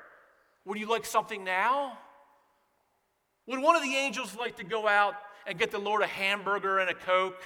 Would 0.66 0.78
you 0.78 0.88
like 0.88 1.06
something 1.06 1.44
now? 1.44 1.98
Would 3.48 3.60
one 3.60 3.76
of 3.76 3.82
the 3.82 3.96
angels 3.96 4.36
like 4.38 4.58
to 4.58 4.64
go 4.64 4.88
out 4.88 5.16
and 5.48 5.58
get 5.58 5.72
the 5.72 5.80
Lord 5.80 6.04
a 6.04 6.08
hamburger 6.08 6.78
and 6.78 6.92
a 6.92 6.94
Coke? 6.94 7.42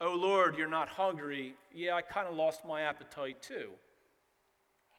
Oh, 0.00 0.14
Lord, 0.14 0.56
you're 0.56 0.66
not 0.66 0.88
hungry. 0.88 1.54
Yeah, 1.74 1.94
I 1.94 2.00
kind 2.00 2.26
of 2.26 2.34
lost 2.34 2.64
my 2.66 2.80
appetite 2.82 3.42
too. 3.42 3.68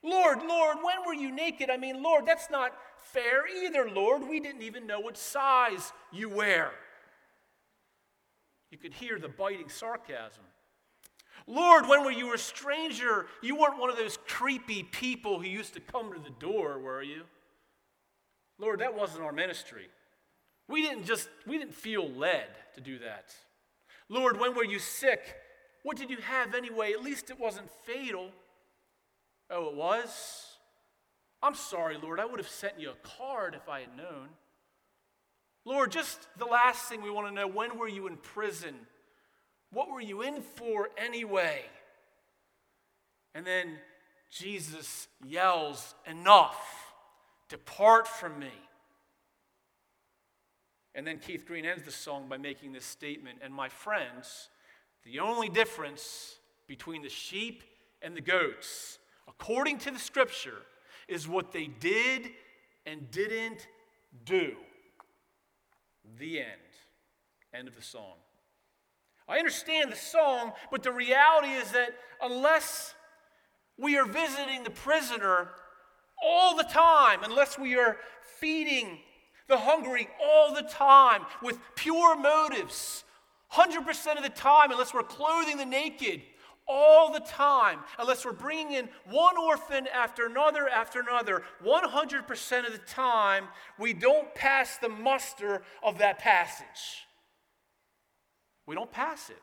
Lord, 0.04 0.44
Lord, 0.48 0.78
when 0.84 1.06
were 1.08 1.16
you 1.16 1.32
naked? 1.32 1.72
I 1.72 1.78
mean, 1.78 2.04
Lord, 2.04 2.28
that's 2.28 2.52
not 2.52 2.74
fair 2.98 3.48
either, 3.48 3.90
Lord. 3.90 4.28
We 4.28 4.40
didn't 4.40 4.62
even 4.62 4.86
know 4.86 5.00
what 5.00 5.18
size 5.18 5.92
you 6.12 6.30
wear. 6.30 6.72
You 8.70 8.78
could 8.78 8.94
hear 8.94 9.18
the 9.18 9.28
biting 9.28 9.70
sarcasm. 9.70 10.44
Lord, 11.52 11.86
when 11.86 12.06
were 12.06 12.12
you 12.12 12.34
a 12.34 12.38
stranger? 12.38 13.26
You 13.42 13.58
weren't 13.58 13.78
one 13.78 13.90
of 13.90 13.98
those 13.98 14.18
creepy 14.26 14.84
people 14.84 15.38
who 15.38 15.48
used 15.48 15.74
to 15.74 15.82
come 15.82 16.14
to 16.14 16.20
the 16.20 16.30
door, 16.40 16.80
were 16.80 17.04
you? 17.04 17.24
Lord, 18.58 18.80
that 18.80 18.96
wasn't 18.96 19.26
our 19.26 19.34
ministry. 19.34 19.90
We 20.70 20.82
didn't 20.82 21.04
just, 21.04 21.28
we 21.46 21.58
didn't 21.58 21.76
feel 21.76 22.10
led 22.10 22.48
to 22.76 22.80
do 22.80 23.00
that. 23.00 23.36
Lord, 24.08 24.40
when 24.40 24.56
were 24.56 24.64
you 24.64 24.80
sick? 24.80 25.20
What 25.84 25.98
did 25.98 26.10
you 26.10 26.18
have 26.18 26.56
anyway? 26.56 26.94
At 26.94 27.04
least 27.04 27.30
it 27.30 27.38
wasn't 27.38 27.70
fatal. 27.84 28.30
Oh, 29.50 29.68
it 29.68 29.76
was? 29.76 30.46
I'm 31.44 31.56
sorry, 31.56 31.98
Lord. 32.02 32.22
I 32.22 32.26
would 32.26 32.40
have 32.40 32.48
sent 32.48 32.80
you 32.80 32.92
a 32.92 33.18
card 33.18 33.56
if 33.56 33.68
I 33.68 33.82
had 33.82 33.98
known. 33.98 34.30
Lord, 35.66 35.92
just 35.92 36.30
the 36.38 36.46
last 36.46 36.86
thing 36.86 37.02
we 37.02 37.12
want 37.12 37.28
to 37.28 37.34
know 37.34 37.48
when 37.48 37.78
were 37.78 37.90
you 37.90 38.08
in 38.08 38.16
prison? 38.16 38.76
What 39.72 39.90
were 39.90 40.02
you 40.02 40.22
in 40.22 40.42
for 40.42 40.90
anyway? 40.98 41.62
And 43.34 43.46
then 43.46 43.78
Jesus 44.30 45.08
yells, 45.26 45.96
Enough, 46.06 46.94
depart 47.50 48.08
from 48.08 48.40
me. 48.40 48.52
And 50.94 51.08
then 51.08 51.20
Keith 51.20 51.46
Green 51.46 51.66
ends 51.66 51.84
the 51.84 51.92
song 51.92 52.28
by 52.28 52.38
making 52.38 52.74
this 52.74 52.86
statement 52.86 53.40
And 53.42 53.54
my 53.54 53.70
friends, 53.70 54.50
the 55.04 55.20
only 55.20 55.50
difference 55.50 56.38
between 56.68 57.02
the 57.02 57.10
sheep 57.10 57.64
and 58.02 58.16
the 58.16 58.22
goats, 58.22 59.00
according 59.28 59.78
to 59.80 59.92
the 59.92 60.00
scripture, 60.00 60.62
is 61.08 61.28
what 61.28 61.52
they 61.52 61.68
did 61.68 62.32
and 62.86 63.10
didn't 63.12 63.68
do. 64.26 64.56
The 66.20 66.40
end. 66.40 66.48
End 67.54 67.68
of 67.68 67.76
the 67.76 67.82
song. 67.82 68.16
I 69.32 69.38
understand 69.38 69.92
the 69.92 69.96
song, 69.96 70.52
but 70.72 70.84
the 70.84 70.92
reality 70.92 71.54
is 71.54 71.72
that 71.72 71.96
unless 72.22 72.94
we 73.78 73.98
are 73.98 74.06
visiting 74.06 74.66
the 74.66 74.70
prisoner, 74.70 75.52
all 76.22 76.56
the 76.58 76.64
time 76.64 77.24
unless 77.24 77.58
we 77.58 77.78
are 77.78 77.98
feeding 78.40 79.00
the 79.48 79.58
hungry 79.58 80.10
all 80.24 80.54
the 80.54 80.64
time 80.64 81.22
with 81.42 81.58
pure 81.76 82.16
motives. 82.16 83.06
100% 83.54 84.18
of 84.18 84.24
the 84.24 84.30
time, 84.30 84.72
unless 84.72 84.94
we're 84.94 85.02
clothing 85.04 85.58
the 85.58 85.66
naked 85.66 86.22
all 86.68 87.12
the 87.12 87.20
time, 87.22 87.80
unless 88.00 88.26
we're 88.26 88.32
bringing 88.32 88.74
in 88.74 88.90
one 89.10 89.38
orphan 89.38 89.88
after 89.94 90.26
another 90.26 90.70
after 90.70 91.02
another, 91.02 91.44
100% 91.66 92.66
of 92.66 92.72
the 92.72 92.78
time, 92.80 93.46
we 93.80 93.94
don't 93.94 94.34
pass 94.36 94.78
the 94.78 94.90
muster 94.90 95.64
of 95.84 95.98
that 95.98 96.20
passage. 96.20 97.08
We 98.66 98.76
don't 98.76 98.92
pass 98.92 99.30
it. 99.30 99.42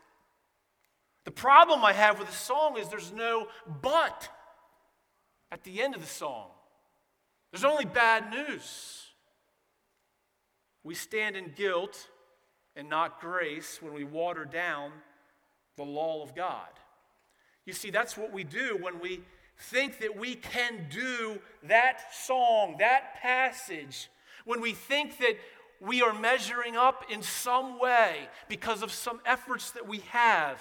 The 1.24 1.30
problem 1.30 1.84
I 1.84 1.92
have 1.92 2.18
with 2.18 2.28
the 2.28 2.34
song 2.34 2.78
is 2.78 2.88
there's 2.88 3.12
no 3.12 3.48
but 3.82 4.28
at 5.52 5.64
the 5.64 5.82
end 5.82 5.94
of 5.94 6.00
the 6.00 6.06
song. 6.06 6.48
There's 7.50 7.64
only 7.64 7.84
bad 7.84 8.30
news. 8.30 9.06
We 10.84 10.94
stand 10.94 11.36
in 11.36 11.52
guilt 11.56 12.08
and 12.76 12.88
not 12.88 13.20
grace 13.20 13.82
when 13.82 13.92
we 13.92 14.04
water 14.04 14.44
down 14.44 14.92
the 15.76 15.84
law 15.84 16.22
of 16.22 16.34
God. 16.34 16.68
You 17.66 17.72
see, 17.72 17.90
that's 17.90 18.16
what 18.16 18.32
we 18.32 18.44
do 18.44 18.78
when 18.80 19.00
we 19.00 19.20
think 19.58 19.98
that 19.98 20.16
we 20.16 20.34
can 20.34 20.86
do 20.90 21.38
that 21.64 22.14
song, 22.14 22.76
that 22.78 23.16
passage, 23.20 24.08
when 24.44 24.60
we 24.60 24.72
think 24.72 25.18
that 25.18 25.36
we 25.80 26.02
are 26.02 26.12
measuring 26.12 26.76
up 26.76 27.04
in 27.10 27.22
some 27.22 27.78
way 27.78 28.28
because 28.48 28.82
of 28.82 28.90
some 28.92 29.20
efforts 29.24 29.70
that 29.72 29.86
we 29.86 29.98
have. 30.10 30.60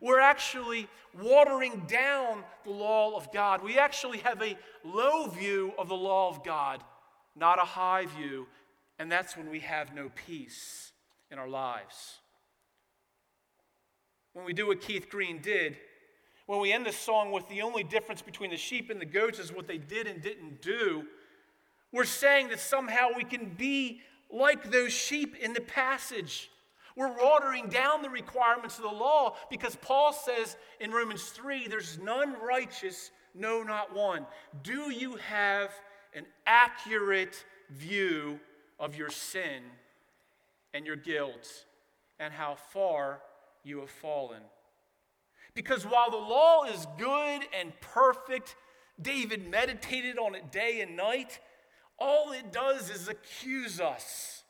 We're 0.00 0.20
actually 0.20 0.88
watering 1.20 1.84
down 1.86 2.42
the 2.64 2.70
law 2.70 3.16
of 3.16 3.32
God. 3.32 3.62
We 3.62 3.78
actually 3.78 4.18
have 4.18 4.42
a 4.42 4.56
low 4.84 5.26
view 5.28 5.72
of 5.78 5.88
the 5.88 5.96
law 5.96 6.30
of 6.30 6.44
God, 6.44 6.82
not 7.36 7.58
a 7.58 7.66
high 7.66 8.06
view, 8.06 8.46
and 8.98 9.10
that's 9.10 9.36
when 9.36 9.50
we 9.50 9.60
have 9.60 9.94
no 9.94 10.10
peace 10.14 10.92
in 11.30 11.38
our 11.38 11.48
lives. 11.48 12.18
When 14.32 14.44
we 14.44 14.52
do 14.52 14.68
what 14.68 14.80
Keith 14.80 15.08
Green 15.08 15.40
did, 15.40 15.76
when 16.46 16.60
we 16.60 16.72
end 16.72 16.86
the 16.86 16.92
song 16.92 17.30
with 17.30 17.48
the 17.48 17.62
only 17.62 17.84
difference 17.84 18.22
between 18.22 18.50
the 18.50 18.56
sheep 18.56 18.90
and 18.90 19.00
the 19.00 19.06
goats 19.06 19.38
is 19.38 19.52
what 19.52 19.68
they 19.68 19.78
did 19.78 20.06
and 20.06 20.22
didn't 20.22 20.62
do, 20.62 21.04
we're 21.92 22.04
saying 22.04 22.48
that 22.48 22.60
somehow 22.60 23.08
we 23.16 23.24
can 23.24 23.54
be 23.56 24.00
like 24.32 24.70
those 24.70 24.92
sheep 24.92 25.36
in 25.36 25.52
the 25.52 25.60
passage. 25.60 26.50
We're 26.96 27.16
watering 27.16 27.68
down 27.68 28.02
the 28.02 28.10
requirements 28.10 28.76
of 28.76 28.82
the 28.82 28.90
law 28.90 29.36
because 29.48 29.76
Paul 29.76 30.12
says 30.12 30.56
in 30.80 30.90
Romans 30.90 31.24
3 31.24 31.68
there's 31.68 31.98
none 31.98 32.36
righteous, 32.42 33.10
no, 33.34 33.62
not 33.62 33.94
one. 33.94 34.26
Do 34.62 34.90
you 34.90 35.16
have 35.16 35.70
an 36.14 36.26
accurate 36.46 37.44
view 37.70 38.40
of 38.78 38.96
your 38.96 39.10
sin 39.10 39.62
and 40.74 40.86
your 40.86 40.96
guilt 40.96 41.66
and 42.18 42.32
how 42.32 42.56
far 42.72 43.20
you 43.62 43.80
have 43.80 43.90
fallen. 43.90 44.42
Because 45.54 45.84
while 45.84 46.10
the 46.10 46.16
law 46.16 46.64
is 46.64 46.86
good 46.98 47.42
and 47.58 47.72
perfect, 47.80 48.56
David 49.00 49.48
meditated 49.48 50.18
on 50.18 50.34
it 50.34 50.50
day 50.50 50.80
and 50.80 50.96
night, 50.96 51.40
all 52.00 52.32
it 52.32 52.52
does 52.52 52.90
is 52.90 53.08
accuse 53.08 53.80
us. 53.80 54.42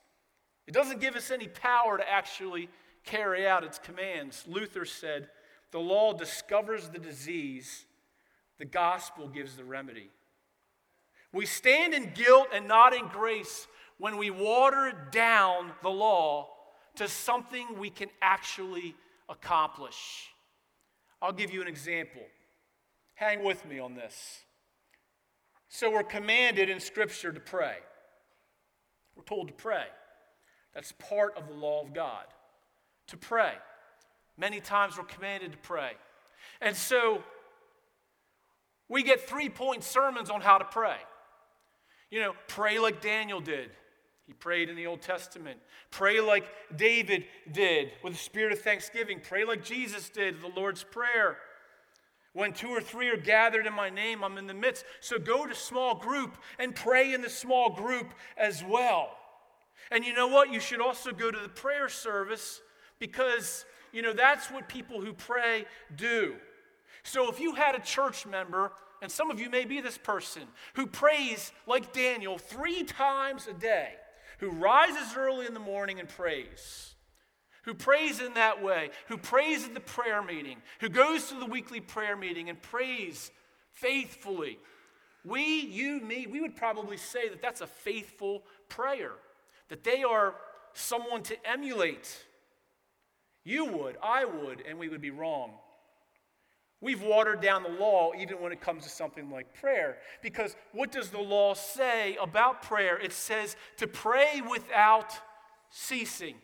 It 0.66 0.73
doesn't 0.73 1.00
give 1.00 1.16
us 1.16 1.30
any 1.30 1.49
power 1.49 1.99
to 1.99 2.09
actually 2.09 2.69
carry 3.04 3.47
out 3.47 3.64
its 3.64 3.78
commands. 3.78 4.45
Luther 4.47 4.85
said, 4.85 5.28
The 5.73 5.80
law 5.80 6.12
discovers 6.12 6.88
the 6.88 6.99
disease, 6.99 7.85
the 8.59 8.64
gospel 8.64 9.28
gives 9.28 9.57
the 9.57 9.64
remedy. 9.64 10.11
We 11.33 11.47
stand 11.47 11.95
in 11.95 12.12
guilt 12.14 12.49
and 12.52 12.66
not 12.69 12.95
in 12.95 13.09
grace 13.09 13.66
when 13.99 14.16
we 14.16 14.30
water 14.30 14.92
down 15.12 15.73
the 15.83 15.90
law 15.90 16.49
to 16.97 17.09
something 17.09 17.78
we 17.78 17.90
can 17.90 18.09
actually 18.21 18.95
accomplish. 19.28 20.31
I'll 21.22 21.33
give 21.33 21.53
you 21.53 21.62
an 21.62 21.68
example. 21.68 22.22
Hang 23.14 23.44
with 23.44 23.64
me 23.66 23.79
on 23.79 23.94
this. 23.94 24.40
So, 25.72 25.88
we're 25.88 26.02
commanded 26.02 26.68
in 26.68 26.80
Scripture 26.80 27.33
to 27.33 27.38
pray. 27.38 27.76
We're 29.14 29.22
told 29.22 29.46
to 29.48 29.54
pray. 29.54 29.85
That's 30.74 30.92
part 30.92 31.38
of 31.38 31.46
the 31.46 31.54
law 31.54 31.83
of 31.83 31.94
God, 31.94 32.24
to 33.06 33.16
pray. 33.16 33.52
Many 34.37 34.61
times 34.61 34.98
we're 34.98 35.04
commanded 35.04 35.52
to 35.52 35.59
pray. 35.59 35.92
And 36.61 36.76
so, 36.76 37.22
we 38.88 39.04
get 39.04 39.28
three 39.28 39.48
point 39.48 39.85
sermons 39.85 40.28
on 40.28 40.40
how 40.40 40.59
to 40.59 40.64
pray. 40.64 40.96
You 42.11 42.18
know, 42.18 42.35
pray 42.48 42.80
like 42.80 43.00
Daniel 43.00 43.40
did. 43.40 43.70
He 44.26 44.33
prayed 44.33 44.68
in 44.70 44.76
the 44.76 44.88
Old 44.88 45.02
Testament. 45.02 45.61
Pray 45.92 46.20
like 46.20 46.46
David 46.76 47.26
did 47.50 47.92
with 48.02 48.14
a 48.14 48.18
spirit 48.18 48.52
of 48.52 48.61
thanksgiving. 48.61 49.20
Pray 49.20 49.44
like 49.44 49.64
Jesus 49.64 50.09
did, 50.09 50.42
the 50.42 50.48
Lord's 50.48 50.83
Prayer. 50.83 51.37
When 52.33 52.53
two 52.53 52.69
or 52.69 52.81
three 52.81 53.09
are 53.09 53.16
gathered 53.16 53.66
in 53.66 53.73
my 53.73 53.90
name, 53.90 54.23
I'm 54.23 54.38
in 54.38 54.47
the 54.47 54.55
midst. 54.55 54.85
So 55.01 55.19
go 55.19 55.47
to 55.47 55.55
small 55.55 55.97
group 55.97 56.38
and 56.59 56.75
pray 56.75 57.12
in 57.12 57.23
the 57.23 57.31
small 57.31 57.71
group 57.71 58.14
as 58.37 58.62
well. 58.62 59.11
And 59.90 60.05
you 60.05 60.14
know 60.14 60.29
what? 60.29 60.53
You 60.53 60.61
should 60.61 60.81
also 60.81 61.11
go 61.11 61.31
to 61.31 61.38
the 61.38 61.49
prayer 61.49 61.88
service 61.88 62.61
because, 63.01 63.64
you 63.93 64.03
know, 64.03 64.12
that's 64.12 64.51
what 64.51 64.69
people 64.69 65.01
who 65.01 65.12
pray 65.12 65.64
do. 65.97 66.37
So 67.03 67.31
if 67.31 67.40
you 67.40 67.55
had 67.55 67.75
a 67.75 67.81
church 67.81 68.27
member, 68.27 68.73
and 69.03 69.11
some 69.11 69.31
of 69.31 69.40
you 69.40 69.51
may 69.51 69.64
be 69.64 69.81
this 69.81 69.99
person, 69.99 70.43
who 70.75 70.87
prays 70.87 71.53
like 71.66 71.93
Daniel 71.93 72.38
three 72.38 72.85
times 72.85 73.49
a 73.49 73.55
day, 73.55 73.95
who 74.38 74.51
rises 74.51 75.16
early 75.16 75.47
in 75.47 75.55
the 75.55 75.61
morning 75.61 75.99
and 75.99 76.09
prays, 76.09 76.95
who 77.64 77.75
prays 77.75 78.20
in 78.20 78.35
that 78.35 78.62
way, 78.62 78.90
who 79.09 79.16
prays 79.16 79.64
at 79.64 79.75
the 79.75 79.81
prayer 79.81 80.23
meeting, 80.23 80.59
who 80.81 80.88
goes 80.88 81.29
to 81.29 81.35
the 81.35 81.46
weekly 81.46 81.81
prayer 81.81 82.16
meeting 82.16 82.49
and 82.49 82.61
prays 82.61 83.31
faithfully. 83.73 84.59
We, 85.25 85.61
you, 85.61 86.01
me, 86.01 86.27
we 86.31 86.40
would 86.40 86.57
probably 86.57 86.96
say 86.96 87.29
that 87.29 87.42
that's 87.42 87.61
a 87.61 87.66
faithful 87.66 88.42
prayer, 88.68 89.12
that 89.68 89.85
they 89.85 90.03
are 90.03 90.35
someone 90.73 91.23
to 91.25 91.37
emulate. 91.46 92.16
You 93.44 93.66
would, 93.66 93.96
I 94.03 94.25
would, 94.25 94.62
and 94.66 94.79
we 94.79 94.88
would 94.88 95.01
be 95.01 95.11
wrong. 95.11 95.53
We've 96.83 97.03
watered 97.03 97.42
down 97.42 97.62
the 97.62 97.68
law 97.68 98.12
even 98.18 98.40
when 98.40 98.53
it 98.53 98.62
comes 98.62 98.85
to 98.85 98.88
something 98.88 99.31
like 99.31 99.53
prayer. 99.61 99.99
Because 100.23 100.57
what 100.73 100.90
does 100.90 101.11
the 101.11 101.20
law 101.20 101.53
say 101.53 102.16
about 102.16 102.62
prayer? 102.62 102.99
It 102.99 103.12
says 103.12 103.55
to 103.77 103.87
pray 103.87 104.40
without 104.49 105.12
ceasing. 105.68 106.37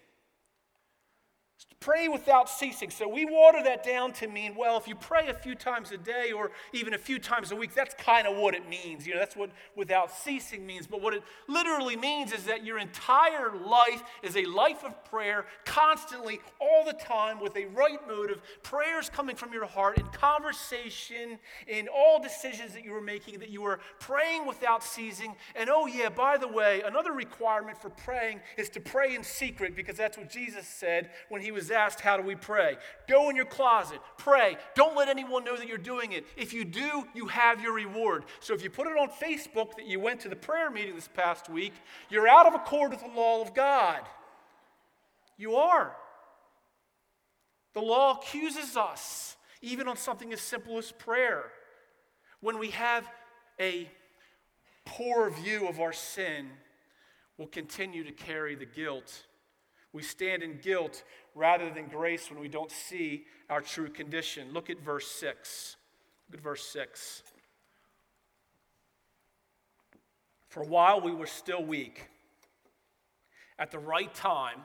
Pray 1.86 2.08
without 2.08 2.48
ceasing. 2.48 2.90
So 2.90 3.06
we 3.06 3.24
water 3.26 3.62
that 3.62 3.84
down 3.84 4.12
to 4.14 4.26
mean, 4.26 4.56
well, 4.56 4.76
if 4.76 4.88
you 4.88 4.96
pray 4.96 5.28
a 5.28 5.34
few 5.34 5.54
times 5.54 5.92
a 5.92 5.96
day 5.96 6.32
or 6.32 6.50
even 6.72 6.94
a 6.94 6.98
few 6.98 7.20
times 7.20 7.52
a 7.52 7.56
week, 7.56 7.74
that's 7.74 7.94
kind 7.94 8.26
of 8.26 8.36
what 8.36 8.54
it 8.54 8.68
means. 8.68 9.06
You 9.06 9.14
know, 9.14 9.20
that's 9.20 9.36
what 9.36 9.50
without 9.76 10.10
ceasing 10.10 10.66
means. 10.66 10.88
But 10.88 11.00
what 11.00 11.14
it 11.14 11.22
literally 11.46 11.94
means 11.94 12.32
is 12.32 12.44
that 12.46 12.64
your 12.64 12.80
entire 12.80 13.54
life 13.54 14.02
is 14.24 14.36
a 14.36 14.44
life 14.46 14.82
of 14.84 15.04
prayer, 15.04 15.46
constantly, 15.64 16.40
all 16.60 16.84
the 16.84 16.92
time, 16.94 17.38
with 17.38 17.56
a 17.56 17.66
right 17.66 18.00
motive. 18.08 18.40
Prayers 18.64 19.08
coming 19.08 19.36
from 19.36 19.52
your 19.52 19.66
heart 19.66 19.96
in 19.96 20.06
conversation, 20.06 21.38
in 21.68 21.86
all 21.86 22.20
decisions 22.20 22.72
that 22.72 22.84
you 22.84 22.94
are 22.96 23.00
making, 23.00 23.38
that 23.38 23.50
you 23.50 23.64
are 23.64 23.78
praying 24.00 24.44
without 24.44 24.82
ceasing. 24.82 25.36
And 25.54 25.70
oh, 25.70 25.86
yeah, 25.86 26.08
by 26.08 26.36
the 26.36 26.48
way, 26.48 26.82
another 26.84 27.12
requirement 27.12 27.80
for 27.80 27.90
praying 27.90 28.40
is 28.58 28.68
to 28.70 28.80
pray 28.80 29.14
in 29.14 29.22
secret 29.22 29.76
because 29.76 29.96
that's 29.96 30.18
what 30.18 30.30
Jesus 30.30 30.66
said 30.66 31.10
when 31.28 31.42
he 31.42 31.45
was 31.50 31.70
asked, 31.70 32.00
How 32.00 32.16
do 32.16 32.22
we 32.22 32.34
pray? 32.34 32.76
Go 33.08 33.30
in 33.30 33.36
your 33.36 33.44
closet, 33.44 34.00
pray. 34.16 34.56
Don't 34.74 34.96
let 34.96 35.08
anyone 35.08 35.44
know 35.44 35.56
that 35.56 35.68
you're 35.68 35.78
doing 35.78 36.12
it. 36.12 36.26
If 36.36 36.52
you 36.52 36.64
do, 36.64 37.06
you 37.14 37.26
have 37.26 37.60
your 37.60 37.72
reward. 37.72 38.24
So 38.40 38.54
if 38.54 38.62
you 38.62 38.70
put 38.70 38.86
it 38.86 38.96
on 38.98 39.08
Facebook 39.08 39.76
that 39.76 39.86
you 39.86 40.00
went 40.00 40.20
to 40.20 40.28
the 40.28 40.36
prayer 40.36 40.70
meeting 40.70 40.94
this 40.94 41.08
past 41.08 41.48
week, 41.48 41.72
you're 42.10 42.28
out 42.28 42.46
of 42.46 42.54
accord 42.54 42.90
with 42.90 43.00
the 43.00 43.08
law 43.08 43.42
of 43.42 43.54
God. 43.54 44.00
You 45.36 45.56
are. 45.56 45.94
The 47.74 47.82
law 47.82 48.18
accuses 48.18 48.76
us, 48.76 49.36
even 49.60 49.86
on 49.86 49.96
something 49.96 50.32
as 50.32 50.40
simple 50.40 50.78
as 50.78 50.92
prayer. 50.92 51.44
When 52.40 52.58
we 52.58 52.70
have 52.70 53.06
a 53.60 53.90
poor 54.86 55.30
view 55.30 55.68
of 55.68 55.80
our 55.80 55.92
sin, 55.92 56.48
we'll 57.36 57.48
continue 57.48 58.04
to 58.04 58.12
carry 58.12 58.54
the 58.54 58.64
guilt. 58.64 59.26
We 59.92 60.02
stand 60.02 60.42
in 60.42 60.58
guilt 60.58 61.04
rather 61.34 61.70
than 61.70 61.86
grace 61.86 62.30
when 62.30 62.40
we 62.40 62.48
don't 62.48 62.70
see 62.70 63.24
our 63.48 63.60
true 63.60 63.88
condition. 63.88 64.52
Look 64.52 64.70
at 64.70 64.80
verse 64.80 65.06
6. 65.06 65.76
Look 66.30 66.38
at 66.38 66.44
verse 66.44 66.66
6. 66.68 67.22
For 70.48 70.64
while 70.64 71.00
we 71.00 71.14
were 71.14 71.26
still 71.26 71.64
weak, 71.64 72.08
at 73.58 73.70
the 73.70 73.78
right 73.78 74.12
time, 74.14 74.60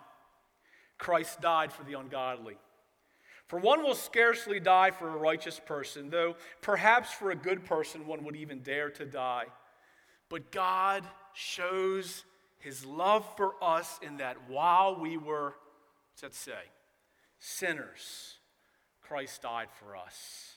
Christ 0.97 1.41
died 1.41 1.71
for 1.73 1.83
the 1.83 1.93
ungodly. 1.93 2.57
For 3.47 3.59
one 3.59 3.83
will 3.83 3.95
scarcely 3.95 4.61
die 4.61 4.91
for 4.91 5.09
a 5.09 5.17
righteous 5.17 5.59
person, 5.59 6.09
though 6.09 6.35
perhaps 6.61 7.11
for 7.11 7.31
a 7.31 7.35
good 7.35 7.65
person 7.65 8.07
one 8.07 8.23
would 8.23 8.37
even 8.37 8.61
dare 8.61 8.89
to 8.91 9.05
die. 9.05 9.45
But 10.29 10.51
God 10.51 11.05
shows 11.33 12.23
his 12.61 12.85
love 12.85 13.25
for 13.35 13.53
us 13.61 13.99
in 14.01 14.17
that 14.17 14.49
while 14.49 14.99
we 14.99 15.17
were, 15.17 15.55
what's 16.11 16.21
that 16.21 16.35
say? 16.35 16.69
Sinners, 17.39 18.37
Christ 19.01 19.41
died 19.41 19.69
for 19.79 19.95
us. 19.97 20.55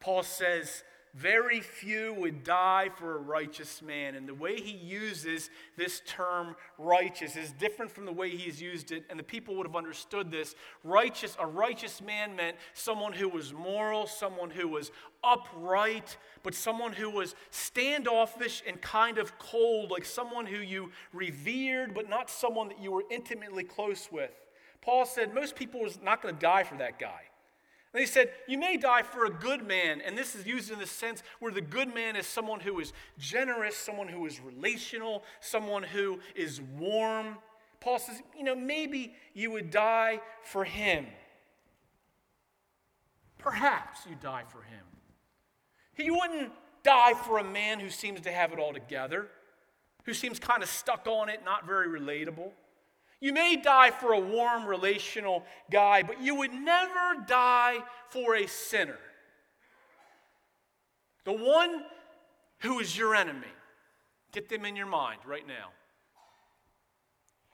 Paul 0.00 0.22
says, 0.22 0.82
very 1.14 1.60
few 1.60 2.12
would 2.14 2.42
die 2.42 2.90
for 2.96 3.14
a 3.14 3.18
righteous 3.18 3.80
man. 3.80 4.16
And 4.16 4.28
the 4.28 4.34
way 4.34 4.60
he 4.60 4.76
uses 4.76 5.48
this 5.76 6.02
term 6.06 6.56
righteous 6.76 7.36
is 7.36 7.52
different 7.52 7.90
from 7.90 8.04
the 8.04 8.12
way 8.12 8.30
he's 8.30 8.60
used 8.60 8.90
it, 8.90 9.04
and 9.08 9.18
the 9.18 9.24
people 9.24 9.54
would 9.56 9.66
have 9.66 9.76
understood 9.76 10.30
this. 10.30 10.56
Righteous, 10.82 11.36
a 11.38 11.46
righteous 11.46 12.02
man 12.02 12.34
meant 12.34 12.56
someone 12.72 13.12
who 13.12 13.28
was 13.28 13.52
moral, 13.52 14.06
someone 14.06 14.50
who 14.50 14.66
was 14.66 14.90
upright, 15.22 16.16
but 16.42 16.54
someone 16.54 16.92
who 16.92 17.10
was 17.10 17.36
standoffish 17.50 18.62
and 18.66 18.80
kind 18.82 19.18
of 19.18 19.38
cold, 19.38 19.90
like 19.90 20.04
someone 20.04 20.46
who 20.46 20.58
you 20.58 20.90
revered, 21.12 21.94
but 21.94 22.08
not 22.08 22.28
someone 22.28 22.68
that 22.68 22.80
you 22.80 22.90
were 22.90 23.04
intimately 23.10 23.62
close 23.62 24.08
with. 24.10 24.32
Paul 24.82 25.06
said 25.06 25.32
most 25.32 25.54
people 25.54 25.80
was 25.80 25.98
not 26.02 26.20
going 26.20 26.34
to 26.34 26.40
die 26.40 26.64
for 26.64 26.74
that 26.76 26.98
guy. 26.98 27.22
And 27.94 28.00
he 28.00 28.06
said, 28.06 28.30
You 28.48 28.58
may 28.58 28.76
die 28.76 29.02
for 29.02 29.24
a 29.24 29.30
good 29.30 29.66
man. 29.66 30.02
And 30.04 30.18
this 30.18 30.34
is 30.34 30.44
used 30.44 30.70
in 30.72 30.80
the 30.80 30.86
sense 30.86 31.22
where 31.38 31.52
the 31.52 31.60
good 31.60 31.94
man 31.94 32.16
is 32.16 32.26
someone 32.26 32.58
who 32.58 32.80
is 32.80 32.92
generous, 33.18 33.76
someone 33.76 34.08
who 34.08 34.26
is 34.26 34.40
relational, 34.40 35.22
someone 35.40 35.84
who 35.84 36.18
is 36.34 36.60
warm. 36.60 37.38
Paul 37.80 38.00
says, 38.00 38.20
You 38.36 38.42
know, 38.42 38.56
maybe 38.56 39.14
you 39.32 39.52
would 39.52 39.70
die 39.70 40.20
for 40.42 40.64
him. 40.64 41.06
Perhaps 43.38 44.00
you 44.10 44.16
die 44.20 44.42
for 44.48 44.62
him. 44.62 44.84
He 45.92 46.10
wouldn't 46.10 46.50
die 46.82 47.14
for 47.14 47.38
a 47.38 47.44
man 47.44 47.78
who 47.78 47.90
seems 47.90 48.20
to 48.22 48.32
have 48.32 48.52
it 48.52 48.58
all 48.58 48.72
together, 48.72 49.28
who 50.04 50.14
seems 50.14 50.40
kind 50.40 50.64
of 50.64 50.68
stuck 50.68 51.06
on 51.06 51.28
it, 51.28 51.44
not 51.44 51.64
very 51.64 51.88
relatable. 51.88 52.50
You 53.24 53.32
may 53.32 53.56
die 53.56 53.90
for 53.90 54.12
a 54.12 54.20
warm 54.20 54.66
relational 54.66 55.44
guy, 55.70 56.02
but 56.02 56.20
you 56.20 56.34
would 56.34 56.52
never 56.52 57.24
die 57.26 57.78
for 58.10 58.36
a 58.36 58.46
sinner. 58.46 58.98
The 61.24 61.32
one 61.32 61.84
who 62.58 62.80
is 62.80 62.98
your 62.98 63.14
enemy. 63.14 63.46
Get 64.30 64.50
them 64.50 64.66
in 64.66 64.76
your 64.76 64.84
mind 64.84 65.20
right 65.24 65.46
now. 65.48 65.70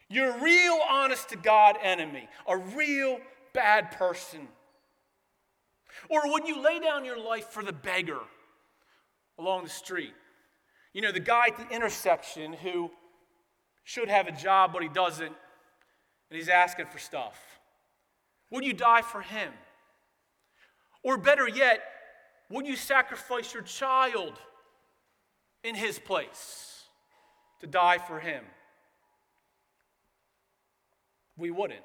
Your 0.09 0.37
real 0.41 0.81
honest 0.91 1.29
to 1.29 1.37
God 1.37 1.77
enemy, 1.81 2.29
a 2.49 2.57
real 2.57 3.21
bad 3.55 3.93
person. 3.93 4.49
Or 6.09 6.33
would 6.33 6.49
you 6.49 6.61
lay 6.61 6.81
down 6.81 7.05
your 7.05 7.25
life 7.25 7.47
for 7.47 7.63
the 7.63 7.73
beggar 7.73 8.19
along 9.39 9.63
the 9.63 9.71
street? 9.71 10.15
You 10.95 11.03
know, 11.03 11.13
the 11.13 11.21
guy 11.21 11.47
at 11.47 11.57
the 11.57 11.73
intersection 11.73 12.55
who 12.55 12.91
should 13.85 14.09
have 14.09 14.27
a 14.27 14.33
job, 14.33 14.73
but 14.73 14.83
he 14.83 14.89
doesn't 14.89 15.37
and 16.31 16.39
he's 16.39 16.49
asking 16.49 16.87
for 16.87 16.99
stuff? 16.99 17.39
Would 18.51 18.65
you 18.65 18.73
die 18.73 19.03
for 19.03 19.21
him? 19.21 19.53
Or 21.03 21.17
better 21.17 21.49
yet, 21.49 21.81
would 22.51 22.67
you 22.67 22.77
sacrifice 22.77 23.55
your 23.55 23.63
child 23.63 24.35
in 25.65 25.75
his 25.75 25.99
place 25.99 26.85
to 27.61 27.67
die 27.67 27.99
for 27.99 28.21
him? 28.21 28.45
We 31.37 31.51
wouldn't. 31.51 31.81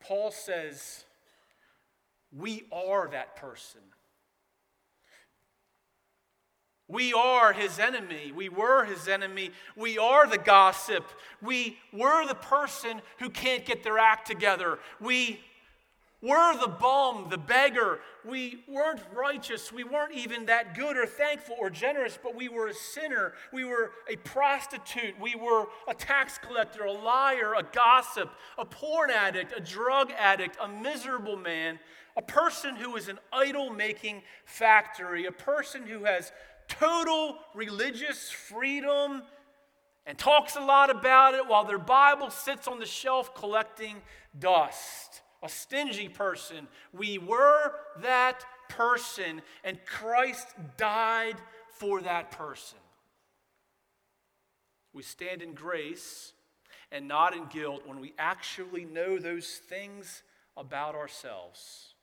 Paul 0.00 0.30
says, 0.30 1.04
we 2.32 2.64
are 2.72 3.08
that 3.08 3.36
person. 3.36 3.82
We 6.90 7.12
are 7.12 7.52
his 7.52 7.78
enemy. 7.78 8.32
We 8.34 8.48
were 8.48 8.84
his 8.84 9.06
enemy. 9.06 9.52
We 9.76 9.96
are 9.96 10.26
the 10.26 10.38
gossip. 10.38 11.04
We 11.40 11.78
were 11.92 12.26
the 12.26 12.34
person 12.34 13.00
who 13.20 13.30
can't 13.30 13.64
get 13.64 13.84
their 13.84 13.98
act 13.98 14.26
together. 14.26 14.78
We 15.00 15.40
were 16.20 16.58
the 16.58 16.68
bum, 16.68 17.28
the 17.30 17.38
beggar. 17.38 18.00
We 18.28 18.64
weren't 18.68 19.00
righteous. 19.14 19.72
We 19.72 19.84
weren't 19.84 20.12
even 20.12 20.46
that 20.46 20.74
good 20.74 20.96
or 20.96 21.06
thankful 21.06 21.56
or 21.58 21.70
generous, 21.70 22.18
but 22.20 22.34
we 22.34 22.48
were 22.48 22.66
a 22.66 22.74
sinner. 22.74 23.32
We 23.52 23.64
were 23.64 23.92
a 24.08 24.16
prostitute. 24.16 25.18
We 25.20 25.34
were 25.34 25.66
a 25.88 25.94
tax 25.94 26.38
collector, 26.38 26.84
a 26.84 26.92
liar, 26.92 27.54
a 27.54 27.62
gossip, 27.62 28.30
a 28.58 28.64
porn 28.64 29.10
addict, 29.10 29.54
a 29.56 29.60
drug 29.60 30.10
addict, 30.18 30.58
a 30.60 30.68
miserable 30.68 31.36
man, 31.36 31.78
a 32.16 32.22
person 32.22 32.76
who 32.76 32.96
is 32.96 33.08
an 33.08 33.18
idol 33.32 33.70
making 33.70 34.22
factory, 34.44 35.24
a 35.24 35.32
person 35.32 35.86
who 35.86 36.04
has 36.04 36.32
total 36.70 37.36
religious 37.54 38.30
freedom 38.30 39.22
and 40.06 40.16
talks 40.16 40.56
a 40.56 40.60
lot 40.60 40.90
about 40.90 41.34
it 41.34 41.46
while 41.46 41.64
their 41.64 41.78
Bible 41.78 42.30
sits 42.30 42.66
on 42.66 42.78
the 42.78 42.86
shelf 42.86 43.34
collecting 43.34 43.96
dust. 44.38 45.20
A 45.42 45.48
stingy 45.48 46.08
person. 46.08 46.68
We 46.92 47.18
were 47.18 47.72
that 48.00 48.44
person, 48.68 49.42
and 49.64 49.78
Christ 49.86 50.48
died 50.76 51.36
for 51.74 52.00
that 52.02 52.30
person. 52.30 52.78
We 54.92 55.02
stand 55.02 55.42
in 55.42 55.54
grace 55.54 56.32
and 56.92 57.06
not 57.06 57.34
in 57.34 57.46
guilt 57.46 57.82
when 57.86 58.00
we 58.00 58.12
actually 58.18 58.84
know 58.84 59.18
those 59.18 59.60
things 59.68 60.22
about 60.56 60.94
ourselves 60.94 61.94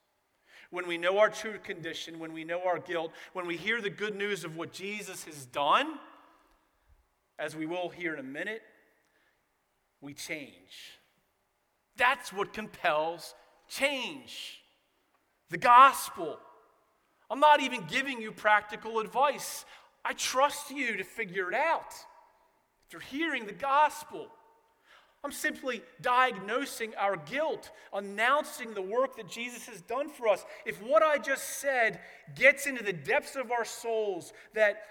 when 0.70 0.88
we 0.88 0.98
know 0.98 1.18
our 1.18 1.30
true 1.30 1.58
condition, 1.64 2.20
when 2.20 2.34
we 2.34 2.44
know 2.44 2.62
our 2.64 2.80
guilt, 2.80 3.12
when 3.34 3.48
we 3.48 3.58
hear 3.58 3.82
the 3.82 3.90
good 3.90 4.16
news 4.16 4.44
of 4.44 4.58
what 4.58 4.74
Jesus 4.74 5.24
has 5.26 5.46
done, 5.46 5.94
as 7.40 7.56
we 7.56 7.66
will 7.66 7.90
hear 7.90 8.14
in 8.14 8.20
a 8.20 8.24
minute, 8.24 8.62
we 10.02 10.14
change. 10.14 10.98
That's 11.96 12.32
what 12.32 12.54
compels 12.54 13.34
change. 13.68 14.62
The 15.50 15.58
gospel. 15.58 16.38
I'm 17.30 17.40
not 17.40 17.62
even 17.62 17.86
giving 17.88 18.22
you 18.22 18.32
practical 18.32 19.00
advice. 19.00 19.66
I 20.06 20.14
trust 20.14 20.72
you 20.72 20.98
to 20.98 21.04
figure 21.04 21.50
it 21.50 21.56
out. 21.56 21.94
If 22.86 22.94
you're 22.94 23.02
hearing 23.02 23.46
the 23.46 23.54
gospel, 23.54 24.28
I'm 25.24 25.32
simply 25.32 25.82
diagnosing 26.02 26.94
our 26.96 27.18
guilt, 27.18 27.72
announcing 27.92 28.74
the 28.74 28.82
work 28.82 29.18
that 29.18 29.28
Jesus 29.28 29.66
has 29.66 29.82
done 29.82 30.10
for 30.10 30.28
us. 30.28 30.46
If 30.66 30.82
what 30.82 31.04
I 31.04 31.18
just 31.18 31.60
said 31.60 32.00
gets 32.36 32.68
into 32.68 32.84
the 32.84 32.94
depths 32.94 33.36
of 33.36 33.52
our 33.52 33.66
souls, 33.66 34.32
that 34.54 34.84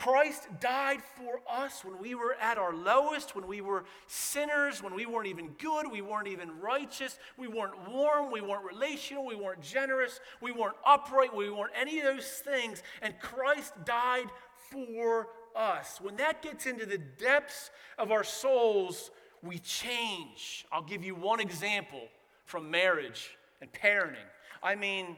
Christ 0.00 0.48
died 0.60 1.00
for 1.02 1.40
us 1.46 1.84
when 1.84 1.98
we 1.98 2.14
were 2.14 2.34
at 2.40 2.56
our 2.56 2.74
lowest, 2.74 3.34
when 3.34 3.46
we 3.46 3.60
were 3.60 3.84
sinners, 4.06 4.82
when 4.82 4.94
we 4.94 5.04
weren't 5.04 5.26
even 5.26 5.48
good, 5.58 5.90
we 5.90 6.00
weren't 6.00 6.28
even 6.28 6.58
righteous, 6.58 7.18
we 7.36 7.48
weren't 7.48 7.88
warm, 7.88 8.32
we 8.32 8.40
weren't 8.40 8.64
relational, 8.64 9.26
we 9.26 9.36
weren't 9.36 9.60
generous, 9.60 10.20
we 10.40 10.52
weren't 10.52 10.76
upright, 10.86 11.36
we 11.36 11.50
weren't 11.50 11.72
any 11.78 11.98
of 11.98 12.04
those 12.04 12.26
things, 12.26 12.82
and 13.02 13.14
Christ 13.20 13.74
died 13.84 14.30
for 14.70 15.28
us. 15.54 16.00
When 16.00 16.16
that 16.16 16.42
gets 16.42 16.64
into 16.64 16.86
the 16.86 16.98
depths 16.98 17.70
of 17.98 18.10
our 18.10 18.24
souls, 18.24 19.10
we 19.42 19.58
change. 19.58 20.66
I'll 20.72 20.82
give 20.82 21.04
you 21.04 21.14
one 21.14 21.40
example 21.40 22.08
from 22.44 22.70
marriage 22.70 23.36
and 23.60 23.72
parenting. 23.72 24.16
I 24.62 24.74
mean, 24.74 25.16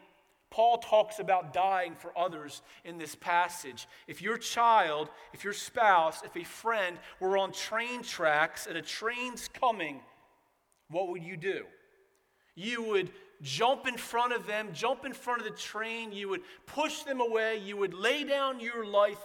Paul 0.50 0.78
talks 0.78 1.18
about 1.18 1.54
dying 1.54 1.94
for 1.94 2.16
others 2.16 2.60
in 2.84 2.98
this 2.98 3.14
passage. 3.14 3.88
If 4.06 4.20
your 4.20 4.36
child, 4.36 5.08
if 5.32 5.44
your 5.44 5.54
spouse, 5.54 6.22
if 6.24 6.36
a 6.36 6.44
friend 6.44 6.98
were 7.20 7.38
on 7.38 7.52
train 7.52 8.02
tracks 8.02 8.66
and 8.66 8.76
a 8.76 8.82
train's 8.82 9.48
coming, 9.48 10.00
what 10.90 11.08
would 11.08 11.22
you 11.22 11.38
do? 11.38 11.62
You 12.54 12.82
would 12.82 13.10
jump 13.40 13.88
in 13.88 13.96
front 13.96 14.34
of 14.34 14.46
them, 14.46 14.68
jump 14.74 15.06
in 15.06 15.14
front 15.14 15.40
of 15.40 15.46
the 15.46 15.58
train, 15.58 16.12
you 16.12 16.28
would 16.28 16.42
push 16.66 17.02
them 17.02 17.20
away, 17.20 17.56
you 17.56 17.78
would 17.78 17.94
lay 17.94 18.22
down 18.22 18.60
your 18.60 18.84
life. 18.84 19.18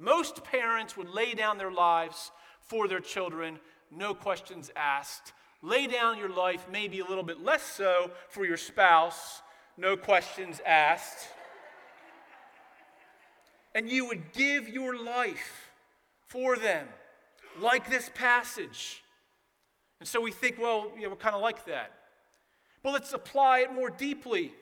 Most 0.00 0.42
parents 0.42 0.96
would 0.96 1.08
lay 1.08 1.32
down 1.32 1.58
their 1.58 1.70
lives 1.70 2.32
for 2.60 2.88
their 2.88 3.00
children 3.00 3.60
no 3.96 4.14
questions 4.14 4.70
asked. 4.74 5.32
Lay 5.62 5.86
down 5.86 6.18
your 6.18 6.28
life, 6.28 6.66
maybe 6.70 7.00
a 7.00 7.04
little 7.04 7.22
bit 7.22 7.42
less 7.42 7.62
so 7.62 8.10
for 8.28 8.44
your 8.44 8.56
spouse, 8.56 9.42
no 9.76 9.96
questions 9.96 10.60
asked. 10.66 11.28
And 13.74 13.88
you 13.88 14.06
would 14.06 14.32
give 14.32 14.68
your 14.68 15.02
life 15.02 15.70
for 16.26 16.56
them, 16.56 16.86
like 17.60 17.88
this 17.88 18.10
passage. 18.14 19.02
And 20.00 20.08
so 20.08 20.20
we 20.20 20.32
think, 20.32 20.58
well, 20.58 20.90
we're 20.98 21.14
kind 21.16 21.36
of 21.36 21.42
like 21.42 21.64
that. 21.66 21.92
But 22.82 22.92
let's 22.92 23.12
apply 23.12 23.60
it 23.60 23.72
more 23.72 23.88
deeply. 23.88 24.52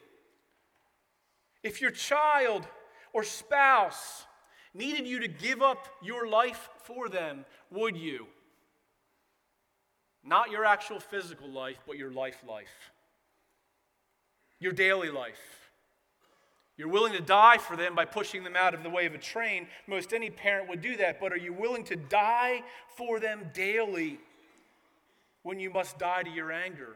If 1.63 1.81
your 1.81 1.91
child 1.91 2.67
or 3.13 3.23
spouse 3.23 4.25
needed 4.73 5.07
you 5.07 5.19
to 5.19 5.27
give 5.27 5.61
up 5.61 5.87
your 6.01 6.27
life 6.27 6.69
for 6.83 7.09
them, 7.09 7.45
would 7.71 7.97
you? 7.97 8.27
Not 10.23 10.51
your 10.51 10.65
actual 10.65 10.99
physical 10.99 11.49
life, 11.49 11.79
but 11.87 11.97
your 11.97 12.11
life 12.11 12.43
life. 12.47 12.91
Your 14.59 14.71
daily 14.71 15.09
life. 15.09 15.61
You're 16.77 16.89
willing 16.89 17.13
to 17.13 17.21
die 17.21 17.57
for 17.57 17.75
them 17.75 17.93
by 17.95 18.05
pushing 18.05 18.43
them 18.43 18.55
out 18.55 18.73
of 18.73 18.83
the 18.83 18.89
way 18.89 19.05
of 19.05 19.13
a 19.13 19.17
train. 19.17 19.67
Most 19.87 20.13
any 20.13 20.29
parent 20.29 20.69
would 20.69 20.81
do 20.81 20.97
that. 20.97 21.19
But 21.19 21.31
are 21.31 21.37
you 21.37 21.53
willing 21.53 21.83
to 21.85 21.95
die 21.95 22.63
for 22.95 23.19
them 23.19 23.51
daily 23.53 24.19
when 25.43 25.59
you 25.59 25.69
must 25.69 25.99
die 25.99 26.23
to 26.23 26.29
your 26.29 26.51
anger? 26.51 26.95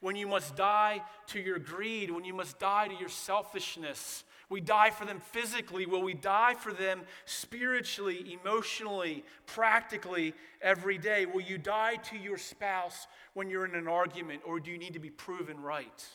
When 0.00 0.16
you 0.16 0.26
must 0.26 0.56
die 0.56 1.02
to 1.28 1.40
your 1.40 1.58
greed? 1.58 2.10
When 2.10 2.24
you 2.24 2.34
must 2.34 2.58
die 2.58 2.88
to 2.88 2.94
your 2.94 3.08
selfishness? 3.08 4.24
We 4.48 4.60
die 4.60 4.90
for 4.90 5.04
them 5.04 5.20
physically. 5.20 5.86
Will 5.86 6.02
we 6.02 6.14
die 6.14 6.54
for 6.54 6.72
them 6.72 7.02
spiritually, 7.24 8.38
emotionally, 8.40 9.24
practically 9.46 10.34
every 10.62 10.98
day? 10.98 11.26
Will 11.26 11.40
you 11.40 11.58
die 11.58 11.96
to 11.96 12.16
your 12.16 12.38
spouse 12.38 13.08
when 13.34 13.50
you're 13.50 13.64
in 13.64 13.74
an 13.74 13.88
argument, 13.88 14.42
or 14.44 14.60
do 14.60 14.70
you 14.70 14.78
need 14.78 14.92
to 14.92 15.00
be 15.00 15.10
proven 15.10 15.60
right? 15.60 16.06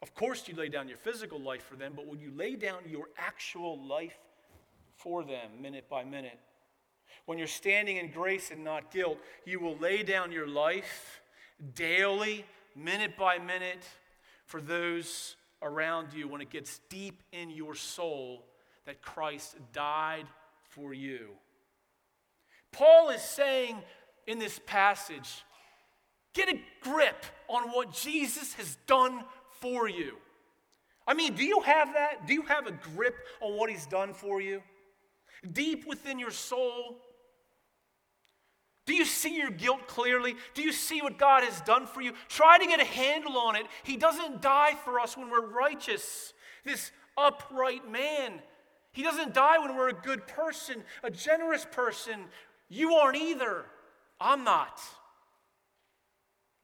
Of 0.00 0.14
course, 0.14 0.46
you 0.48 0.54
lay 0.54 0.68
down 0.68 0.88
your 0.88 0.98
physical 0.98 1.40
life 1.40 1.64
for 1.64 1.76
them, 1.76 1.92
but 1.94 2.06
will 2.06 2.16
you 2.16 2.32
lay 2.34 2.56
down 2.56 2.78
your 2.86 3.06
actual 3.18 3.84
life 3.84 4.18
for 4.96 5.24
them 5.24 5.50
minute 5.60 5.88
by 5.88 6.04
minute? 6.04 6.38
When 7.26 7.38
you're 7.38 7.46
standing 7.46 7.98
in 7.98 8.10
grace 8.10 8.50
and 8.50 8.64
not 8.64 8.90
guilt, 8.92 9.18
you 9.44 9.60
will 9.60 9.76
lay 9.76 10.02
down 10.02 10.32
your 10.32 10.48
life 10.48 11.20
daily, 11.74 12.44
minute 12.74 13.16
by 13.16 13.38
minute, 13.38 13.84
for 14.44 14.60
those 14.60 15.36
around 15.62 16.12
you 16.12 16.28
when 16.28 16.40
it 16.40 16.50
gets 16.50 16.80
deep 16.88 17.22
in 17.32 17.50
your 17.50 17.74
soul 17.74 18.44
that 18.86 19.02
Christ 19.02 19.56
died 19.72 20.26
for 20.70 20.92
you. 20.92 21.28
Paul 22.72 23.10
is 23.10 23.22
saying 23.22 23.76
in 24.26 24.38
this 24.38 24.60
passage 24.66 25.44
get 26.34 26.48
a 26.48 26.58
grip 26.80 27.24
on 27.48 27.70
what 27.70 27.92
Jesus 27.92 28.54
has 28.54 28.76
done 28.86 29.24
for 29.60 29.88
you. 29.88 30.16
I 31.06 31.14
mean, 31.14 31.34
do 31.34 31.44
you 31.44 31.60
have 31.60 31.92
that? 31.94 32.26
Do 32.26 32.32
you 32.32 32.42
have 32.42 32.66
a 32.66 32.72
grip 32.72 33.16
on 33.40 33.56
what 33.56 33.70
he's 33.70 33.86
done 33.86 34.14
for 34.14 34.40
you? 34.40 34.62
Deep 35.52 35.86
within 35.86 36.18
your 36.18 36.30
soul, 36.30 36.98
do 38.84 38.94
you 38.94 39.04
see 39.04 39.36
your 39.36 39.50
guilt 39.50 39.86
clearly? 39.86 40.34
Do 40.54 40.62
you 40.62 40.72
see 40.72 41.02
what 41.02 41.18
God 41.18 41.44
has 41.44 41.60
done 41.60 41.86
for 41.86 42.00
you? 42.00 42.12
Try 42.28 42.58
to 42.58 42.66
get 42.66 42.80
a 42.80 42.84
handle 42.84 43.38
on 43.38 43.54
it. 43.54 43.66
He 43.84 43.96
doesn't 43.96 44.42
die 44.42 44.74
for 44.84 44.98
us 44.98 45.16
when 45.16 45.30
we're 45.30 45.46
righteous, 45.46 46.32
this 46.64 46.90
upright 47.16 47.88
man. 47.88 48.40
He 48.92 49.02
doesn't 49.02 49.34
die 49.34 49.58
when 49.58 49.76
we're 49.76 49.88
a 49.88 49.94
good 49.94 50.26
person, 50.26 50.82
a 51.02 51.10
generous 51.10 51.64
person. 51.70 52.24
You 52.68 52.94
aren't 52.94 53.16
either. 53.16 53.64
I'm 54.20 54.42
not. 54.42 54.80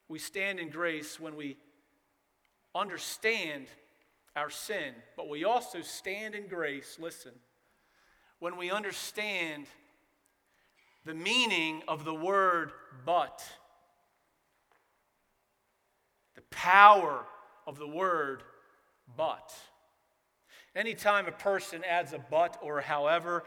We 0.08 0.18
stand 0.18 0.58
in 0.58 0.70
grace 0.70 1.20
when 1.20 1.36
we 1.36 1.56
understand 2.74 3.66
our 4.34 4.50
sin, 4.50 4.94
but 5.16 5.28
we 5.28 5.44
also 5.44 5.82
stand 5.82 6.34
in 6.34 6.48
grace, 6.48 6.96
listen, 7.00 7.32
when 8.38 8.56
we 8.56 8.70
understand 8.70 9.66
the 11.04 11.14
meaning 11.14 11.82
of 11.88 12.04
the 12.04 12.14
word 12.14 12.72
but. 13.04 13.42
The 16.34 16.42
power 16.50 17.24
of 17.66 17.78
the 17.78 17.88
word 17.88 18.42
but. 19.16 19.52
Anytime 20.76 21.26
a 21.26 21.32
person 21.32 21.82
adds 21.84 22.12
a 22.12 22.18
but 22.18 22.58
or 22.62 22.80
however 22.80 23.44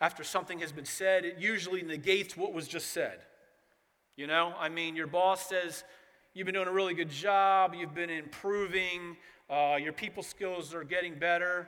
after 0.00 0.24
something 0.24 0.60
has 0.60 0.72
been 0.72 0.86
said, 0.86 1.24
it 1.24 1.38
usually 1.38 1.82
negates 1.82 2.36
what 2.36 2.54
was 2.54 2.66
just 2.66 2.92
said. 2.92 3.18
You 4.16 4.26
know, 4.26 4.54
I 4.58 4.68
mean, 4.68 4.96
your 4.96 5.06
boss 5.06 5.48
says, 5.48 5.84
You've 6.32 6.46
been 6.46 6.54
doing 6.54 6.68
a 6.68 6.72
really 6.72 6.94
good 6.94 7.10
job, 7.10 7.74
you've 7.74 7.94
been 7.94 8.08
improving, 8.08 9.16
uh, 9.50 9.78
your 9.82 9.92
people 9.92 10.22
skills 10.22 10.72
are 10.74 10.84
getting 10.84 11.18
better, 11.18 11.66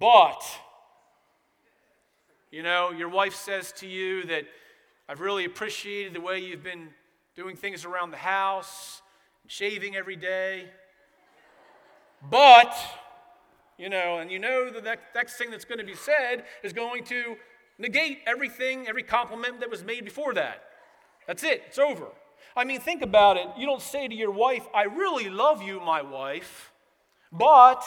but 0.00 0.42
you 2.50 2.62
know, 2.62 2.90
your 2.90 3.08
wife 3.08 3.34
says 3.34 3.72
to 3.72 3.86
you 3.86 4.24
that 4.24 4.44
I've 5.08 5.20
really 5.20 5.44
appreciated 5.44 6.14
the 6.14 6.20
way 6.20 6.38
you've 6.38 6.62
been 6.62 6.88
doing 7.36 7.56
things 7.56 7.84
around 7.84 8.10
the 8.10 8.16
house, 8.16 9.02
shaving 9.46 9.96
every 9.96 10.16
day. 10.16 10.64
But, 12.30 12.74
you 13.76 13.88
know, 13.88 14.18
and 14.18 14.30
you 14.30 14.38
know 14.38 14.70
that 14.70 14.82
the 14.82 14.98
next 15.14 15.36
thing 15.36 15.50
that's 15.50 15.64
going 15.64 15.78
to 15.78 15.84
be 15.84 15.94
said 15.94 16.44
is 16.62 16.72
going 16.72 17.04
to 17.04 17.36
negate 17.78 18.20
everything, 18.26 18.88
every 18.88 19.02
compliment 19.02 19.60
that 19.60 19.70
was 19.70 19.84
made 19.84 20.04
before 20.04 20.34
that. 20.34 20.62
That's 21.26 21.44
it, 21.44 21.62
it's 21.66 21.78
over. 21.78 22.06
I 22.56 22.64
mean, 22.64 22.80
think 22.80 23.02
about 23.02 23.36
it. 23.36 23.46
You 23.56 23.66
don't 23.66 23.82
say 23.82 24.08
to 24.08 24.14
your 24.14 24.30
wife, 24.30 24.66
I 24.74 24.84
really 24.84 25.28
love 25.28 25.62
you, 25.62 25.80
my 25.80 26.02
wife, 26.02 26.72
but 27.30 27.84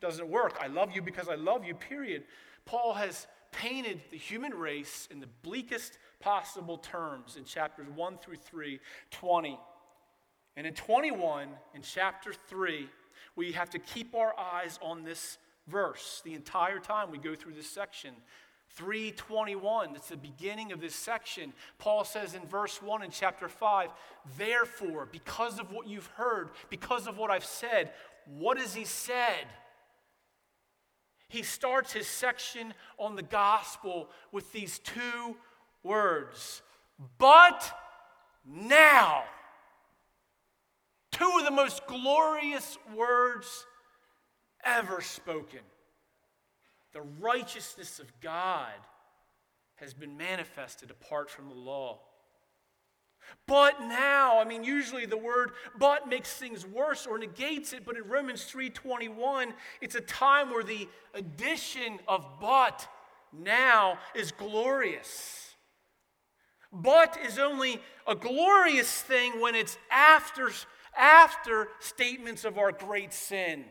doesn't 0.00 0.28
work. 0.28 0.56
I 0.60 0.66
love 0.66 0.92
you 0.94 1.02
because 1.02 1.28
I 1.28 1.34
love 1.34 1.64
you, 1.64 1.74
period. 1.74 2.24
Paul 2.64 2.94
has 2.94 3.26
painted 3.52 4.00
the 4.10 4.18
human 4.18 4.52
race 4.52 5.08
in 5.10 5.20
the 5.20 5.28
bleakest 5.42 5.98
possible 6.20 6.78
terms 6.78 7.36
in 7.36 7.44
chapters 7.44 7.86
1 7.94 8.18
through 8.18 8.36
3, 8.36 8.80
20. 9.10 9.58
And 10.56 10.66
in 10.66 10.74
21, 10.74 11.48
in 11.74 11.82
chapter 11.82 12.32
3, 12.48 12.88
we 13.36 13.52
have 13.52 13.70
to 13.70 13.78
keep 13.78 14.14
our 14.14 14.34
eyes 14.38 14.78
on 14.82 15.04
this 15.04 15.38
verse 15.66 16.22
the 16.24 16.34
entire 16.34 16.78
time 16.78 17.10
we 17.10 17.18
go 17.18 17.34
through 17.34 17.54
this 17.54 17.70
section. 17.70 18.14
321, 18.70 19.92
that's 19.92 20.08
the 20.08 20.16
beginning 20.16 20.72
of 20.72 20.80
this 20.80 20.94
section. 20.94 21.52
Paul 21.78 22.04
says 22.04 22.34
in 22.34 22.46
verse 22.46 22.82
1 22.82 23.02
in 23.02 23.10
chapter 23.10 23.48
5, 23.48 23.90
Therefore, 24.36 25.08
because 25.10 25.58
of 25.58 25.72
what 25.72 25.86
you've 25.86 26.06
heard, 26.08 26.50
because 26.68 27.06
of 27.06 27.16
what 27.16 27.30
I've 27.30 27.44
said, 27.44 27.92
what 28.26 28.58
has 28.58 28.74
he 28.74 28.84
said? 28.84 29.46
He 31.28 31.42
starts 31.42 31.92
his 31.92 32.06
section 32.06 32.72
on 32.98 33.16
the 33.16 33.22
gospel 33.22 34.08
with 34.32 34.52
these 34.52 34.78
two 34.78 35.36
words 35.82 36.62
But 37.18 37.70
now. 38.44 39.24
Two 41.12 41.30
of 41.38 41.44
the 41.44 41.50
most 41.50 41.86
glorious 41.86 42.78
words 42.94 43.66
ever 44.64 45.00
spoken. 45.00 45.60
The 46.92 47.02
righteousness 47.20 47.98
of 47.98 48.12
God 48.20 48.72
has 49.76 49.94
been 49.94 50.16
manifested 50.16 50.90
apart 50.90 51.28
from 51.30 51.48
the 51.48 51.54
law. 51.54 52.00
But 53.46 53.80
now, 53.80 54.38
I 54.38 54.44
mean 54.44 54.62
usually 54.62 55.06
the 55.06 55.16
word 55.16 55.52
but 55.78 56.06
makes 56.06 56.34
things 56.34 56.66
worse 56.66 57.06
or 57.06 57.18
negates 57.18 57.72
it, 57.72 57.84
but 57.84 57.96
in 57.96 58.04
Romans 58.04 58.44
3:21, 58.44 59.54
it's 59.80 59.94
a 59.94 60.02
time 60.02 60.50
where 60.50 60.62
the 60.62 60.86
addition 61.14 61.98
of 62.06 62.26
but 62.40 62.86
now 63.32 63.98
is 64.14 64.32
glorious. 64.32 65.54
But 66.70 67.16
is 67.24 67.38
only 67.38 67.82
a 68.06 68.14
glorious 68.14 69.00
thing 69.00 69.40
when 69.40 69.54
it's 69.54 69.78
after 69.90 70.50
after 70.94 71.68
statements 71.78 72.44
of 72.44 72.58
our 72.58 72.72
great 72.72 73.14
sin. 73.14 73.64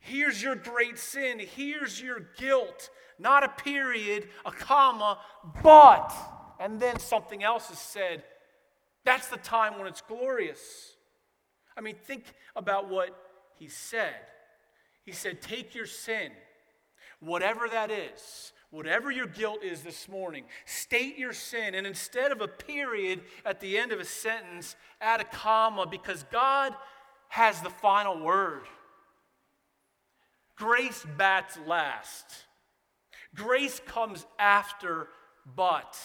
Here's 0.00 0.42
your 0.42 0.56
great 0.56 0.98
sin, 0.98 1.38
here's 1.38 2.00
your 2.00 2.20
guilt, 2.36 2.90
not 3.18 3.44
a 3.44 3.48
period, 3.48 4.28
a 4.44 4.50
comma, 4.50 5.20
but 5.62 6.12
and 6.58 6.80
then 6.80 6.98
something 6.98 7.44
else 7.44 7.70
is 7.70 7.78
said 7.78 8.24
that's 9.04 9.28
the 9.28 9.36
time 9.36 9.78
when 9.78 9.86
it's 9.86 10.00
glorious. 10.00 10.96
I 11.76 11.80
mean, 11.80 11.96
think 11.96 12.24
about 12.54 12.88
what 12.88 13.16
he 13.58 13.68
said. 13.68 14.14
He 15.04 15.12
said, 15.12 15.42
Take 15.42 15.74
your 15.74 15.86
sin, 15.86 16.30
whatever 17.20 17.68
that 17.68 17.90
is, 17.90 18.52
whatever 18.70 19.10
your 19.10 19.26
guilt 19.26 19.64
is 19.64 19.82
this 19.82 20.08
morning, 20.08 20.44
state 20.64 21.18
your 21.18 21.32
sin, 21.32 21.74
and 21.74 21.86
instead 21.86 22.30
of 22.30 22.40
a 22.40 22.48
period 22.48 23.20
at 23.44 23.60
the 23.60 23.76
end 23.76 23.92
of 23.92 24.00
a 24.00 24.04
sentence, 24.04 24.76
add 25.00 25.20
a 25.20 25.24
comma 25.24 25.86
because 25.86 26.24
God 26.30 26.74
has 27.28 27.60
the 27.60 27.70
final 27.70 28.22
word. 28.22 28.64
Grace 30.56 31.04
bats 31.16 31.58
last. 31.66 32.26
Grace 33.34 33.80
comes 33.86 34.26
after 34.38 35.08
but. 35.56 35.98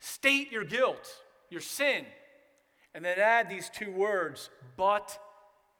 State 0.00 0.52
your 0.52 0.64
guilt 0.64 1.06
your 1.50 1.60
sin. 1.60 2.04
And 2.94 3.04
then 3.04 3.18
add 3.18 3.50
these 3.50 3.68
two 3.68 3.90
words, 3.90 4.48
but 4.76 5.18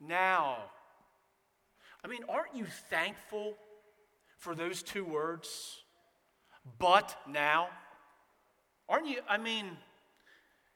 now. 0.00 0.58
I 2.04 2.08
mean, 2.08 2.20
aren't 2.28 2.54
you 2.54 2.66
thankful 2.90 3.54
for 4.38 4.54
those 4.54 4.82
two 4.82 5.04
words? 5.04 5.82
But 6.78 7.16
now? 7.28 7.68
Aren't 8.88 9.08
you? 9.08 9.20
I 9.28 9.38
mean, 9.38 9.66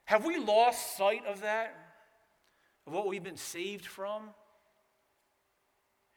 have 0.05 0.25
we 0.25 0.37
lost 0.37 0.97
sight 0.97 1.25
of 1.27 1.41
that? 1.41 1.75
Of 2.87 2.93
what 2.93 3.07
we've 3.07 3.23
been 3.23 3.37
saved 3.37 3.85
from? 3.85 4.31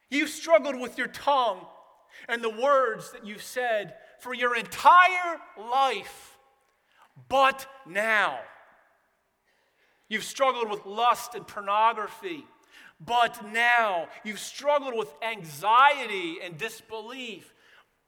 You've 0.09 0.29
struggled 0.29 0.79
with 0.79 0.97
your 0.97 1.07
tongue 1.07 1.61
and 2.27 2.43
the 2.43 2.49
words 2.49 3.11
that 3.11 3.25
you've 3.25 3.43
said 3.43 3.95
for 4.19 4.33
your 4.33 4.55
entire 4.55 5.39
life. 5.57 6.37
But 7.29 7.67
now. 7.85 8.39
You've 10.09 10.23
struggled 10.23 10.69
with 10.69 10.85
lust 10.85 11.35
and 11.35 11.47
pornography 11.47 12.45
but 13.03 13.45
now. 13.51 14.07
You've 14.23 14.39
struggled 14.39 14.95
with 14.95 15.13
anxiety 15.21 16.37
and 16.43 16.57
disbelief, 16.57 17.53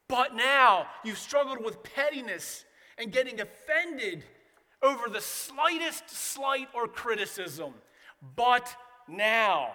but 0.07 0.35
now. 0.35 0.87
You've 1.03 1.17
struggled 1.17 1.63
with 1.63 1.83
pettiness 1.83 2.65
and 2.97 3.11
getting 3.11 3.41
offended 3.41 4.23
over 4.81 5.09
the 5.09 5.21
slightest 5.21 6.09
slight 6.09 6.69
or 6.73 6.87
criticism, 6.87 7.73
but 8.35 8.73
now. 9.07 9.71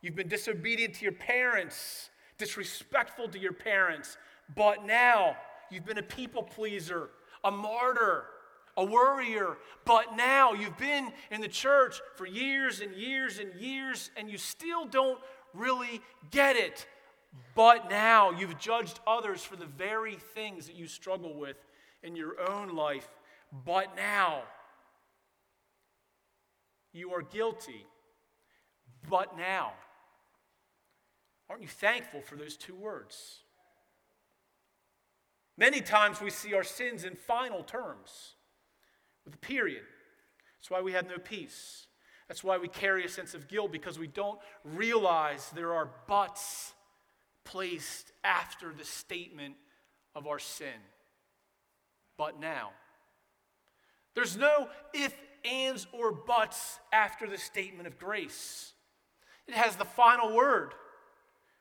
You've 0.00 0.14
been 0.14 0.28
disobedient 0.28 0.94
to 0.96 1.02
your 1.02 1.12
parents, 1.12 2.10
disrespectful 2.38 3.28
to 3.28 3.38
your 3.38 3.52
parents, 3.52 4.18
but 4.54 4.84
now 4.84 5.36
you've 5.70 5.86
been 5.86 5.98
a 5.98 6.02
people 6.02 6.42
pleaser, 6.42 7.10
a 7.42 7.50
martyr, 7.50 8.26
a 8.76 8.84
worrier, 8.84 9.56
but 9.84 10.16
now 10.16 10.52
you've 10.52 10.76
been 10.78 11.12
in 11.30 11.40
the 11.40 11.48
church 11.48 12.00
for 12.16 12.26
years 12.26 12.80
and 12.80 12.94
years 12.94 13.38
and 13.38 13.54
years, 13.54 14.10
and 14.16 14.30
you 14.30 14.38
still 14.38 14.84
don't 14.84 15.20
really 15.52 16.00
get 16.30 16.56
it. 16.56 16.86
But 17.54 17.90
now 17.90 18.30
you've 18.30 18.58
judged 18.58 19.00
others 19.06 19.42
for 19.42 19.56
the 19.56 19.66
very 19.66 20.16
things 20.34 20.66
that 20.66 20.76
you 20.76 20.86
struggle 20.86 21.34
with 21.34 21.56
in 22.02 22.16
your 22.16 22.40
own 22.48 22.74
life. 22.74 23.08
But 23.64 23.96
now 23.96 24.42
you 26.92 27.12
are 27.12 27.22
guilty. 27.22 27.86
But 29.08 29.36
now. 29.36 29.72
Aren't 31.50 31.62
you 31.62 31.68
thankful 31.68 32.22
for 32.22 32.36
those 32.36 32.56
two 32.56 32.74
words? 32.74 33.40
Many 35.56 35.80
times 35.80 36.20
we 36.20 36.30
see 36.30 36.54
our 36.54 36.64
sins 36.64 37.04
in 37.04 37.14
final 37.14 37.62
terms 37.62 38.34
with 39.24 39.34
a 39.34 39.38
period. 39.38 39.82
That's 40.58 40.70
why 40.70 40.80
we 40.80 40.92
have 40.92 41.08
no 41.08 41.18
peace. 41.18 41.86
That's 42.28 42.42
why 42.42 42.56
we 42.56 42.68
carry 42.68 43.04
a 43.04 43.08
sense 43.08 43.34
of 43.34 43.48
guilt 43.48 43.70
because 43.70 43.98
we 43.98 44.06
don't 44.06 44.38
realize 44.64 45.50
there 45.54 45.74
are 45.74 45.90
buts 46.06 46.72
placed 47.44 48.12
after 48.22 48.72
the 48.72 48.84
statement 48.84 49.54
of 50.14 50.26
our 50.26 50.38
sin. 50.38 50.80
But 52.16 52.40
now. 52.40 52.70
There's 54.14 54.36
no 54.36 54.68
if, 54.94 55.14
ands, 55.44 55.86
or 55.92 56.12
buts 56.12 56.78
after 56.92 57.26
the 57.26 57.36
statement 57.36 57.86
of 57.86 57.98
grace. 57.98 58.72
It 59.46 59.54
has 59.54 59.76
the 59.76 59.84
final 59.84 60.34
word. 60.34 60.72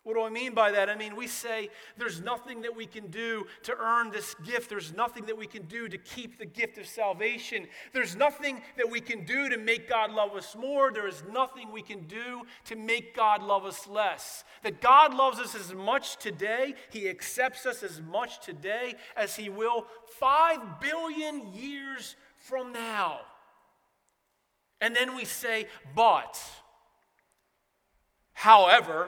What 0.04 0.16
do 0.16 0.24
I 0.24 0.30
mean 0.30 0.54
by 0.54 0.72
that? 0.72 0.90
I 0.90 0.96
mean, 0.96 1.16
we 1.16 1.28
say 1.28 1.70
there's 1.98 2.20
nothing 2.20 2.64
that 2.64 2.76
we 2.76 2.86
can 2.86 3.08
do 3.08 3.46
to 3.64 3.74
earn 3.80 4.12
this 4.12 4.36
gift. 4.46 4.70
There's 4.70 4.94
nothing 4.94 5.26
that 5.28 5.38
we 5.38 5.48
can 5.48 5.64
do 5.64 5.88
to 5.88 5.98
keep 5.98 6.38
the 6.38 6.46
gift 6.46 6.78
of 6.78 6.86
salvation. 6.86 7.68
There's 7.94 8.14
nothing 8.14 8.62
that 8.76 8.90
we 8.90 9.00
can 9.00 9.24
do 9.24 9.48
to 9.48 9.58
make 9.58 9.88
God 9.88 10.12
love 10.12 10.34
us 10.34 10.58
more. 10.60 10.92
There 10.92 11.08
is 11.08 11.24
nothing 11.32 11.72
we 11.72 11.82
can 11.82 12.06
do 12.08 12.42
to 12.66 12.76
make 12.76 13.16
God 13.16 13.42
love 13.42 13.64
us 13.64 13.88
less. 13.88 14.44
That 14.64 14.82
God 14.82 15.14
loves 15.14 15.40
us 15.40 15.56
as 15.56 15.74
much 15.74 16.18
today, 16.18 16.76
He 16.90 17.08
accepts 17.08 17.66
us 17.66 17.82
as 17.82 18.02
much 18.02 18.42
today 18.46 18.96
as 19.16 19.38
He 19.38 19.48
will 19.48 19.86
five 20.20 20.82
billion 20.82 21.54
years 21.54 22.18
from 22.36 22.74
now. 22.74 23.22
And 24.82 24.94
then 24.94 25.16
we 25.16 25.24
say, 25.24 25.68
but, 25.96 26.42
however, 28.34 29.08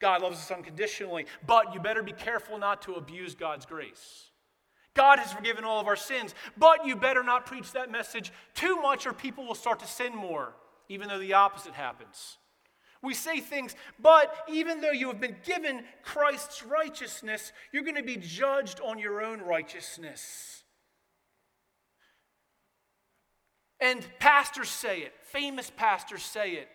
God 0.00 0.22
loves 0.22 0.38
us 0.38 0.50
unconditionally, 0.50 1.26
but 1.46 1.74
you 1.74 1.80
better 1.80 2.02
be 2.02 2.12
careful 2.12 2.58
not 2.58 2.82
to 2.82 2.94
abuse 2.94 3.34
God's 3.34 3.66
grace. 3.66 4.30
God 4.94 5.18
has 5.18 5.32
forgiven 5.32 5.62
all 5.64 5.80
of 5.80 5.86
our 5.86 5.96
sins, 5.96 6.34
but 6.56 6.84
you 6.84 6.96
better 6.96 7.22
not 7.22 7.46
preach 7.46 7.72
that 7.72 7.92
message 7.92 8.32
too 8.54 8.76
much 8.76 9.06
or 9.06 9.12
people 9.12 9.46
will 9.46 9.54
start 9.54 9.78
to 9.80 9.86
sin 9.86 10.14
more, 10.14 10.54
even 10.88 11.08
though 11.08 11.18
the 11.18 11.34
opposite 11.34 11.74
happens. 11.74 12.38
We 13.02 13.14
say 13.14 13.40
things, 13.40 13.74
but 13.98 14.34
even 14.50 14.80
though 14.80 14.90
you 14.90 15.08
have 15.08 15.20
been 15.20 15.36
given 15.44 15.84
Christ's 16.02 16.62
righteousness, 16.64 17.52
you're 17.72 17.84
going 17.84 17.96
to 17.96 18.02
be 18.02 18.16
judged 18.16 18.80
on 18.80 18.98
your 18.98 19.22
own 19.22 19.40
righteousness. 19.40 20.64
And 23.80 24.06
pastors 24.18 24.68
say 24.68 25.00
it, 25.00 25.14
famous 25.22 25.70
pastors 25.74 26.22
say 26.22 26.52
it. 26.52 26.68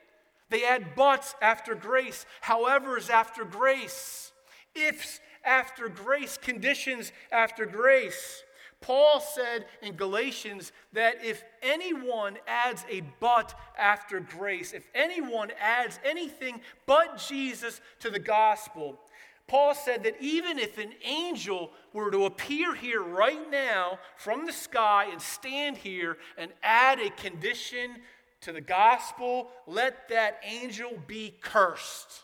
They 0.50 0.64
add 0.64 0.96
buts 0.96 1.36
after 1.42 1.76
grace, 1.76 2.26
however's 2.42 3.10
after 3.10 3.44
grace, 3.44 4.32
ifs 4.76 5.20
after 5.44 5.90
grace, 5.90 6.38
conditions 6.38 7.12
after 7.32 7.66
grace. 7.66 8.44
Paul 8.82 9.20
said 9.20 9.66
in 9.82 9.96
Galatians 9.96 10.72
that 10.94 11.24
if 11.24 11.44
anyone 11.64 12.38
adds 12.48 12.86
a 12.90 13.02
but 13.20 13.58
after 13.78 14.20
grace, 14.20 14.74
if 14.74 14.88
anyone 14.94 15.52
adds 15.60 16.00
anything 16.06 16.62
but 16.86 17.18
Jesus 17.18 17.82
to 18.02 18.12
the 18.12 18.20
gospel, 18.20 19.00
Paul 19.48 19.76
said 19.76 20.04
that 20.04 20.16
even 20.20 20.58
if 20.58 20.78
an 20.78 20.94
angel 21.04 21.72
were 21.94 22.10
to 22.12 22.26
appear 22.26 22.74
here 22.74 23.02
right 23.02 23.50
now 23.50 24.00
from 24.18 24.46
the 24.46 24.54
sky 24.54 25.08
and 25.12 25.22
stand 25.22 25.78
here 25.78 26.18
and 26.38 26.52
add 26.64 27.00
a 27.00 27.12
condition 27.12 27.98
to 28.46 28.52
the 28.52 28.62
gospel, 28.62 29.50
let 29.66 30.08
that 30.10 30.40
angel 30.44 30.92
be 31.08 31.34
cursed. 31.42 32.22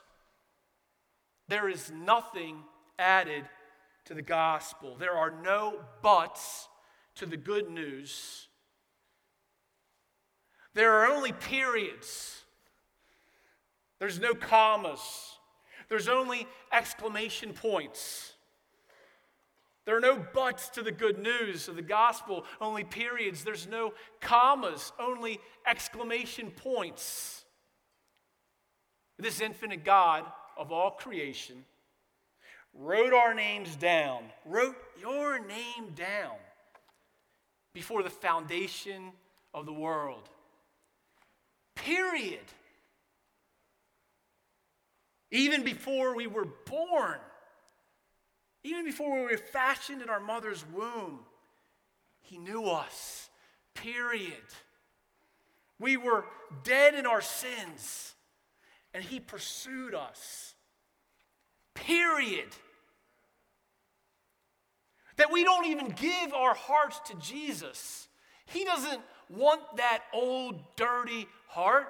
There 1.47 1.67
is 1.67 1.91
nothing 1.91 2.63
added 2.97 3.43
to 4.05 4.13
the 4.13 4.21
gospel. 4.21 4.95
There 4.95 5.13
are 5.13 5.33
no 5.43 5.81
buts 6.03 6.67
to 7.15 7.25
the 7.25 7.37
good 7.37 7.69
news. 7.69 8.47
There 10.75 10.93
are 10.93 11.07
only 11.07 11.33
periods. 11.33 12.43
There's 13.99 14.19
no 14.19 14.35
commas. 14.35 15.01
There's 15.89 16.07
only 16.07 16.47
exclamation 16.71 17.53
points. 17.53 18.33
There 19.91 19.97
are 19.97 20.15
no 20.15 20.25
buts 20.33 20.69
to 20.69 20.83
the 20.83 20.91
good 20.93 21.19
news 21.19 21.67
of 21.67 21.75
the 21.75 21.81
gospel, 21.81 22.45
only 22.61 22.85
periods. 22.85 23.43
There's 23.43 23.67
no 23.67 23.91
commas, 24.21 24.93
only 24.97 25.41
exclamation 25.67 26.49
points. 26.49 27.43
This 29.19 29.41
infinite 29.41 29.83
God 29.83 30.23
of 30.57 30.71
all 30.71 30.91
creation 30.91 31.65
wrote 32.73 33.11
our 33.11 33.33
names 33.33 33.75
down, 33.75 34.23
wrote 34.45 34.77
your 34.97 35.45
name 35.45 35.91
down 35.93 36.37
before 37.73 38.01
the 38.01 38.09
foundation 38.09 39.11
of 39.53 39.65
the 39.65 39.73
world. 39.73 40.29
Period. 41.75 42.45
Even 45.31 45.65
before 45.65 46.15
we 46.15 46.27
were 46.27 46.47
born. 46.65 47.19
Even 48.63 48.85
before 48.85 49.13
we 49.13 49.21
were 49.21 49.37
fashioned 49.37 50.01
in 50.01 50.09
our 50.09 50.19
mother's 50.19 50.63
womb, 50.73 51.19
He 52.21 52.37
knew 52.37 52.65
us. 52.65 53.29
Period. 53.73 54.33
We 55.79 55.97
were 55.97 56.25
dead 56.63 56.93
in 56.93 57.07
our 57.07 57.21
sins, 57.21 58.13
and 58.93 59.03
He 59.03 59.19
pursued 59.19 59.95
us. 59.95 60.53
Period. 61.73 62.49
That 65.17 65.31
we 65.31 65.43
don't 65.43 65.65
even 65.65 65.89
give 65.89 66.33
our 66.33 66.53
hearts 66.53 66.99
to 67.07 67.15
Jesus. 67.15 68.07
He 68.45 68.63
doesn't 68.63 69.01
want 69.29 69.61
that 69.77 70.03
old, 70.13 70.59
dirty 70.75 71.27
heart. 71.47 71.87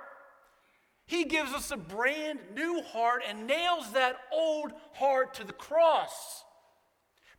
He 1.05 1.25
gives 1.25 1.51
us 1.51 1.71
a 1.71 1.77
brand 1.77 2.39
new 2.55 2.81
heart 2.81 3.23
and 3.27 3.45
nails 3.45 3.91
that 3.91 4.17
old 4.31 4.71
heart 4.93 5.33
to 5.35 5.43
the 5.43 5.53
cross. 5.53 6.45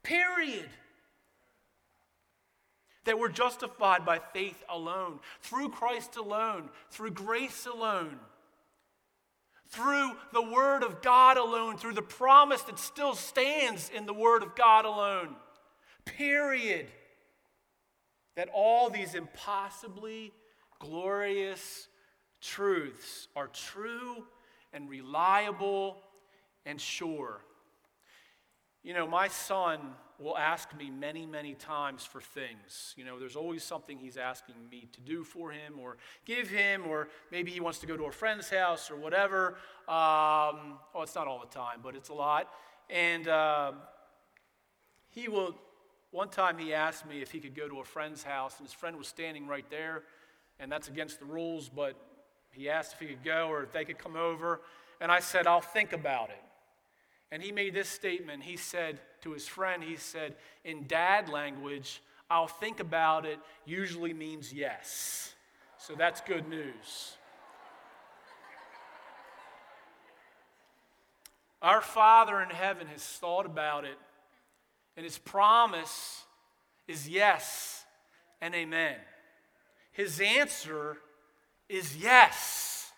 Period. 0.02 0.68
That 3.04 3.18
we're 3.18 3.30
justified 3.30 4.04
by 4.04 4.20
faith 4.32 4.62
alone, 4.68 5.18
through 5.40 5.70
Christ 5.70 6.16
alone, 6.16 6.68
through 6.90 7.10
grace 7.12 7.66
alone, 7.66 8.18
through 9.68 10.12
the 10.32 10.42
Word 10.42 10.84
of 10.84 11.02
God 11.02 11.36
alone, 11.36 11.78
through 11.78 11.94
the 11.94 12.02
promise 12.02 12.62
that 12.62 12.78
still 12.78 13.14
stands 13.14 13.90
in 13.94 14.06
the 14.06 14.14
Word 14.14 14.42
of 14.42 14.54
God 14.54 14.84
alone. 14.84 15.34
Period. 16.04 16.86
That 18.36 18.48
all 18.54 18.88
these 18.88 19.14
impossibly 19.14 20.32
glorious 20.78 21.88
truths 22.40 23.28
are 23.36 23.48
true 23.48 24.24
and 24.72 24.88
reliable 24.88 25.96
and 26.66 26.80
sure. 26.80 27.40
You 28.82 28.94
know, 28.94 29.06
my 29.06 29.28
son 29.28 29.78
will 30.18 30.36
ask 30.36 30.76
me 30.76 30.90
many, 30.90 31.26
many 31.26 31.54
times 31.54 32.04
for 32.04 32.20
things. 32.20 32.94
You 32.96 33.04
know, 33.04 33.18
there's 33.18 33.36
always 33.36 33.62
something 33.62 33.98
he's 33.98 34.16
asking 34.16 34.54
me 34.70 34.88
to 34.92 35.00
do 35.00 35.24
for 35.24 35.50
him 35.50 35.78
or 35.80 35.98
give 36.24 36.48
him, 36.48 36.86
or 36.86 37.08
maybe 37.30 37.50
he 37.50 37.60
wants 37.60 37.78
to 37.80 37.86
go 37.86 37.96
to 37.96 38.04
a 38.04 38.12
friend's 38.12 38.50
house 38.50 38.90
or 38.90 38.96
whatever. 38.96 39.54
Um, 39.88 40.78
oh, 40.94 41.02
it's 41.02 41.14
not 41.14 41.26
all 41.26 41.40
the 41.40 41.54
time, 41.54 41.80
but 41.82 41.94
it's 41.94 42.08
a 42.08 42.14
lot. 42.14 42.48
And 42.90 43.28
uh, 43.28 43.72
he 45.10 45.28
will, 45.28 45.54
one 46.10 46.28
time 46.28 46.58
he 46.58 46.74
asked 46.74 47.06
me 47.06 47.22
if 47.22 47.30
he 47.30 47.38
could 47.40 47.54
go 47.54 47.68
to 47.68 47.80
a 47.80 47.84
friend's 47.84 48.22
house, 48.22 48.58
and 48.58 48.66
his 48.66 48.74
friend 48.74 48.96
was 48.96 49.08
standing 49.08 49.46
right 49.46 49.68
there, 49.70 50.02
and 50.58 50.70
that's 50.70 50.88
against 50.88 51.18
the 51.18 51.24
rules, 51.24 51.68
but 51.68 51.94
he 52.50 52.68
asked 52.68 52.94
if 52.94 53.00
he 53.00 53.06
could 53.06 53.24
go 53.24 53.48
or 53.48 53.62
if 53.62 53.72
they 53.72 53.84
could 53.84 53.98
come 53.98 54.16
over. 54.16 54.60
And 55.00 55.10
I 55.10 55.20
said, 55.20 55.46
I'll 55.46 55.60
think 55.60 55.92
about 55.92 56.30
it. 56.30 56.42
And 57.32 57.42
he 57.42 57.50
made 57.50 57.72
this 57.72 57.88
statement. 57.88 58.42
He 58.42 58.58
said 58.58 59.00
to 59.22 59.32
his 59.32 59.48
friend, 59.48 59.82
he 59.82 59.96
said, 59.96 60.34
in 60.64 60.86
dad 60.86 61.30
language, 61.30 62.02
I'll 62.30 62.46
think 62.46 62.78
about 62.78 63.24
it 63.24 63.38
usually 63.64 64.12
means 64.12 64.52
yes. 64.52 65.34
So 65.78 65.94
that's 65.94 66.20
good 66.20 66.46
news. 66.46 67.16
Our 71.62 71.80
Father 71.80 72.42
in 72.42 72.50
heaven 72.50 72.86
has 72.88 73.02
thought 73.02 73.46
about 73.46 73.84
it, 73.84 73.96
and 74.96 75.04
his 75.04 75.16
promise 75.16 76.24
is 76.86 77.08
yes 77.08 77.84
and 78.42 78.54
amen. 78.54 78.96
His 79.92 80.20
answer 80.20 80.98
is 81.68 81.96
yes. 81.96 82.90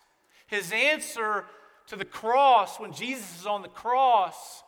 His 0.47 0.73
answer 0.73 1.45
to 1.87 1.95
the 1.95 2.05
cross, 2.05 2.79
when 2.79 2.93
Jesus 2.93 3.41
is 3.41 3.45
on 3.45 3.61
the 3.61 3.67
cross 3.67 4.63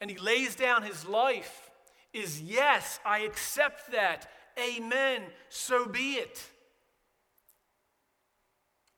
and 0.00 0.10
he 0.10 0.16
lays 0.16 0.54
down 0.54 0.82
his 0.82 1.06
life, 1.06 1.70
is 2.12 2.40
yes, 2.40 3.00
I 3.04 3.20
accept 3.20 3.92
that. 3.92 4.28
Amen. 4.58 5.22
So 5.48 5.86
be 5.86 6.14
it. 6.14 6.42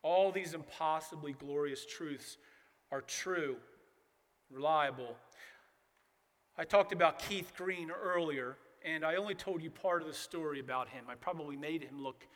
All 0.02 0.32
these 0.32 0.54
impossibly 0.54 1.32
glorious 1.32 1.84
truths 1.84 2.38
are 2.90 3.02
true, 3.02 3.56
reliable. 4.50 5.16
I 6.56 6.64
talked 6.64 6.92
about 6.92 7.18
Keith 7.18 7.52
Green 7.56 7.90
earlier, 7.90 8.56
and 8.84 9.04
I 9.04 9.16
only 9.16 9.34
told 9.34 9.62
you 9.62 9.70
part 9.70 10.00
of 10.00 10.08
the 10.08 10.14
story 10.14 10.60
about 10.60 10.88
him. 10.88 11.04
I 11.08 11.14
probably 11.14 11.56
made 11.56 11.82
him 11.82 12.02
look 12.02 12.26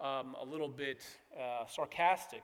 um, 0.00 0.34
a 0.40 0.44
little 0.44 0.68
bit 0.68 1.02
uh, 1.38 1.66
sarcastic. 1.66 2.42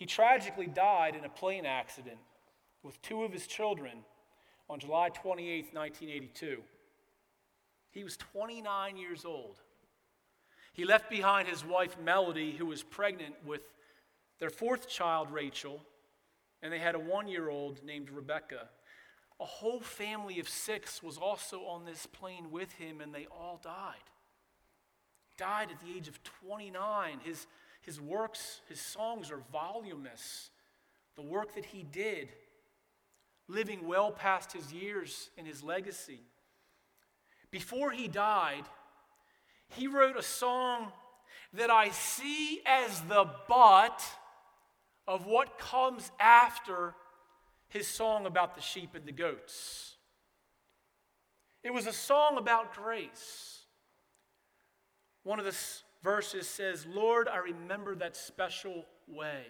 He 0.00 0.06
tragically 0.06 0.66
died 0.66 1.14
in 1.14 1.26
a 1.26 1.28
plane 1.28 1.66
accident 1.66 2.16
with 2.82 3.02
two 3.02 3.22
of 3.22 3.34
his 3.34 3.46
children 3.46 3.98
on 4.70 4.80
July 4.80 5.10
28, 5.10 5.74
1982. 5.74 6.62
He 7.90 8.02
was 8.02 8.16
29 8.16 8.96
years 8.96 9.26
old. 9.26 9.60
He 10.72 10.86
left 10.86 11.10
behind 11.10 11.48
his 11.48 11.66
wife 11.66 11.98
Melody, 12.02 12.52
who 12.52 12.64
was 12.64 12.82
pregnant 12.82 13.34
with 13.44 13.60
their 14.38 14.48
fourth 14.48 14.88
child, 14.88 15.30
Rachel, 15.30 15.82
and 16.62 16.72
they 16.72 16.78
had 16.78 16.94
a 16.94 16.98
one 16.98 17.28
year 17.28 17.50
old 17.50 17.84
named 17.84 18.08
Rebecca. 18.08 18.70
A 19.38 19.44
whole 19.44 19.80
family 19.80 20.40
of 20.40 20.48
six 20.48 21.02
was 21.02 21.18
also 21.18 21.66
on 21.66 21.84
this 21.84 22.06
plane 22.06 22.50
with 22.50 22.72
him, 22.72 23.02
and 23.02 23.14
they 23.14 23.26
all 23.30 23.60
died. 23.62 24.08
Died 25.36 25.68
at 25.70 25.80
the 25.86 25.94
age 25.94 26.08
of 26.08 26.22
29. 26.22 27.20
His 27.22 27.46
his 27.80 28.00
works, 28.00 28.60
his 28.68 28.80
songs 28.80 29.30
are 29.30 29.42
voluminous. 29.50 30.50
The 31.16 31.22
work 31.22 31.54
that 31.54 31.64
he 31.66 31.82
did, 31.82 32.28
living 33.48 33.86
well 33.86 34.12
past 34.12 34.52
his 34.52 34.72
years 34.72 35.30
in 35.36 35.44
his 35.44 35.62
legacy. 35.62 36.20
Before 37.50 37.90
he 37.90 38.06
died, 38.06 38.64
he 39.68 39.86
wrote 39.86 40.16
a 40.16 40.22
song 40.22 40.92
that 41.52 41.70
I 41.70 41.90
see 41.90 42.60
as 42.64 43.00
the 43.02 43.26
but 43.48 44.04
of 45.06 45.26
what 45.26 45.58
comes 45.58 46.12
after 46.20 46.94
his 47.68 47.88
song 47.88 48.26
about 48.26 48.54
the 48.54 48.60
sheep 48.60 48.94
and 48.94 49.04
the 49.04 49.12
goats. 49.12 49.96
It 51.62 51.72
was 51.72 51.86
a 51.86 51.92
song 51.92 52.38
about 52.38 52.74
grace. 52.74 53.64
One 55.22 55.38
of 55.38 55.44
the 55.44 55.56
verses 56.02 56.48
says, 56.48 56.86
Lord, 56.86 57.28
I 57.28 57.38
remember 57.38 57.94
that 57.96 58.16
special 58.16 58.84
way. 59.06 59.42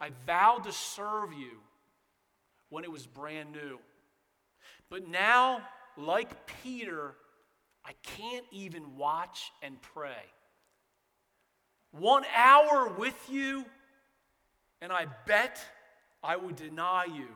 I 0.00 0.10
vowed 0.26 0.64
to 0.64 0.72
serve 0.72 1.32
you 1.32 1.58
when 2.70 2.84
it 2.84 2.90
was 2.90 3.06
brand 3.06 3.52
new. 3.52 3.78
But 4.88 5.08
now, 5.08 5.62
like 5.96 6.46
Peter, 6.62 7.14
I 7.84 7.92
can't 8.02 8.46
even 8.50 8.96
watch 8.96 9.52
and 9.62 9.80
pray. 9.80 10.24
One 11.92 12.24
hour 12.36 12.88
with 12.96 13.28
you, 13.28 13.64
and 14.80 14.92
I 14.92 15.06
bet 15.26 15.60
I 16.22 16.36
would 16.36 16.56
deny 16.56 17.04
you 17.04 17.28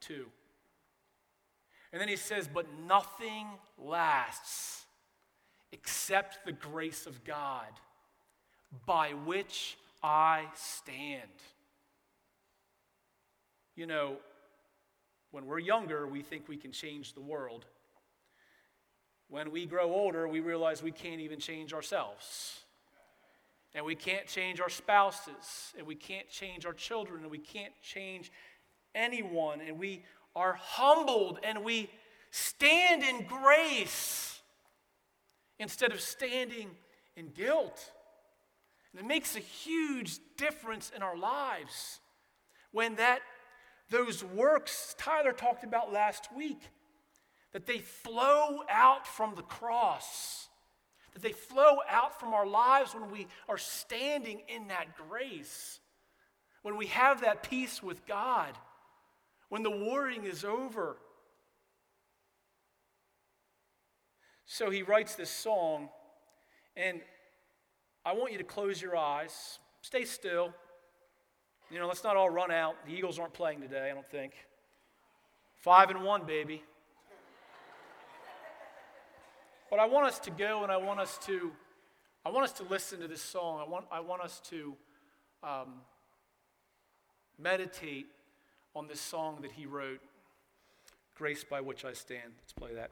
too. 0.00 0.26
And 1.92 2.00
then 2.00 2.08
he 2.08 2.16
says, 2.16 2.48
But 2.52 2.66
nothing 2.86 3.46
lasts 3.78 4.83
except 5.74 6.46
the 6.46 6.52
grace 6.52 7.04
of 7.04 7.24
God 7.24 7.68
by 8.86 9.10
which 9.10 9.76
I 10.02 10.46
stand. 10.54 11.30
You 13.76 13.86
know, 13.86 14.16
when 15.32 15.46
we're 15.46 15.58
younger, 15.58 16.06
we 16.06 16.22
think 16.22 16.48
we 16.48 16.56
can 16.56 16.72
change 16.72 17.12
the 17.12 17.20
world. 17.20 17.66
When 19.28 19.50
we 19.50 19.66
grow 19.66 19.92
older, 19.92 20.28
we 20.28 20.40
realize 20.40 20.82
we 20.82 20.92
can't 20.92 21.20
even 21.20 21.40
change 21.40 21.74
ourselves. 21.74 22.60
And 23.74 23.84
we 23.84 23.96
can't 23.96 24.28
change 24.28 24.60
our 24.60 24.68
spouses, 24.68 25.74
and 25.76 25.84
we 25.84 25.96
can't 25.96 26.30
change 26.30 26.64
our 26.64 26.72
children, 26.72 27.22
and 27.22 27.30
we 27.30 27.38
can't 27.38 27.72
change 27.82 28.30
anyone. 28.94 29.60
And 29.60 29.78
we 29.78 30.04
are 30.36 30.54
humbled 30.54 31.38
and 31.42 31.64
we 31.64 31.90
stand 32.30 33.02
in 33.02 33.24
grace 33.26 34.33
instead 35.58 35.92
of 35.92 36.00
standing 36.00 36.70
in 37.16 37.28
guilt. 37.28 37.92
And 38.92 39.00
it 39.00 39.06
makes 39.06 39.36
a 39.36 39.40
huge 39.40 40.18
difference 40.36 40.92
in 40.94 41.02
our 41.02 41.16
lives 41.16 42.00
when 42.72 42.96
that 42.96 43.20
those 43.90 44.24
works 44.24 44.94
Tyler 44.98 45.32
talked 45.32 45.64
about 45.64 45.92
last 45.92 46.28
week 46.34 46.60
that 47.52 47.66
they 47.66 47.78
flow 47.78 48.62
out 48.68 49.06
from 49.06 49.34
the 49.36 49.42
cross. 49.42 50.48
That 51.12 51.22
they 51.22 51.32
flow 51.32 51.78
out 51.88 52.18
from 52.18 52.34
our 52.34 52.46
lives 52.46 52.94
when 52.94 53.10
we 53.10 53.28
are 53.48 53.58
standing 53.58 54.42
in 54.48 54.68
that 54.68 54.96
grace. 55.08 55.78
When 56.62 56.76
we 56.76 56.86
have 56.86 57.20
that 57.20 57.44
peace 57.44 57.82
with 57.82 58.04
God. 58.06 58.58
When 59.48 59.62
the 59.62 59.70
warring 59.70 60.24
is 60.24 60.44
over 60.44 60.96
So 64.46 64.70
he 64.70 64.82
writes 64.82 65.14
this 65.14 65.30
song, 65.30 65.88
and 66.76 67.00
I 68.04 68.12
want 68.12 68.32
you 68.32 68.38
to 68.38 68.44
close 68.44 68.80
your 68.80 68.96
eyes, 68.96 69.58
stay 69.80 70.04
still. 70.04 70.52
You 71.70 71.78
know, 71.78 71.86
let's 71.86 72.04
not 72.04 72.16
all 72.16 72.28
run 72.28 72.50
out. 72.50 72.76
The 72.86 72.92
Eagles 72.92 73.18
aren't 73.18 73.32
playing 73.32 73.60
today, 73.60 73.90
I 73.90 73.94
don't 73.94 74.08
think. 74.10 74.34
Five 75.56 75.90
and 75.90 76.04
one, 76.04 76.26
baby. 76.26 76.62
But 79.70 79.80
I 79.80 79.86
want 79.86 80.06
us 80.06 80.18
to 80.20 80.30
go 80.30 80.62
and 80.62 80.70
I 80.70 80.76
want 80.76 81.00
us 81.00 81.18
to, 81.26 81.50
I 82.24 82.30
want 82.30 82.44
us 82.44 82.52
to 82.58 82.64
listen 82.64 83.00
to 83.00 83.08
this 83.08 83.22
song. 83.22 83.60
I 83.60 83.68
want, 83.68 83.86
I 83.90 84.00
want 84.00 84.22
us 84.22 84.40
to 84.50 84.74
um, 85.42 85.80
meditate 87.38 88.06
on 88.76 88.86
this 88.86 89.00
song 89.00 89.38
that 89.42 89.52
he 89.52 89.66
wrote, 89.66 90.00
Grace 91.16 91.44
by 91.44 91.60
Which 91.60 91.84
I 91.84 91.92
Stand. 91.92 92.34
Let's 92.38 92.52
play 92.52 92.74
that. 92.74 92.90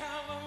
how 0.00 0.22
I 0.30 0.39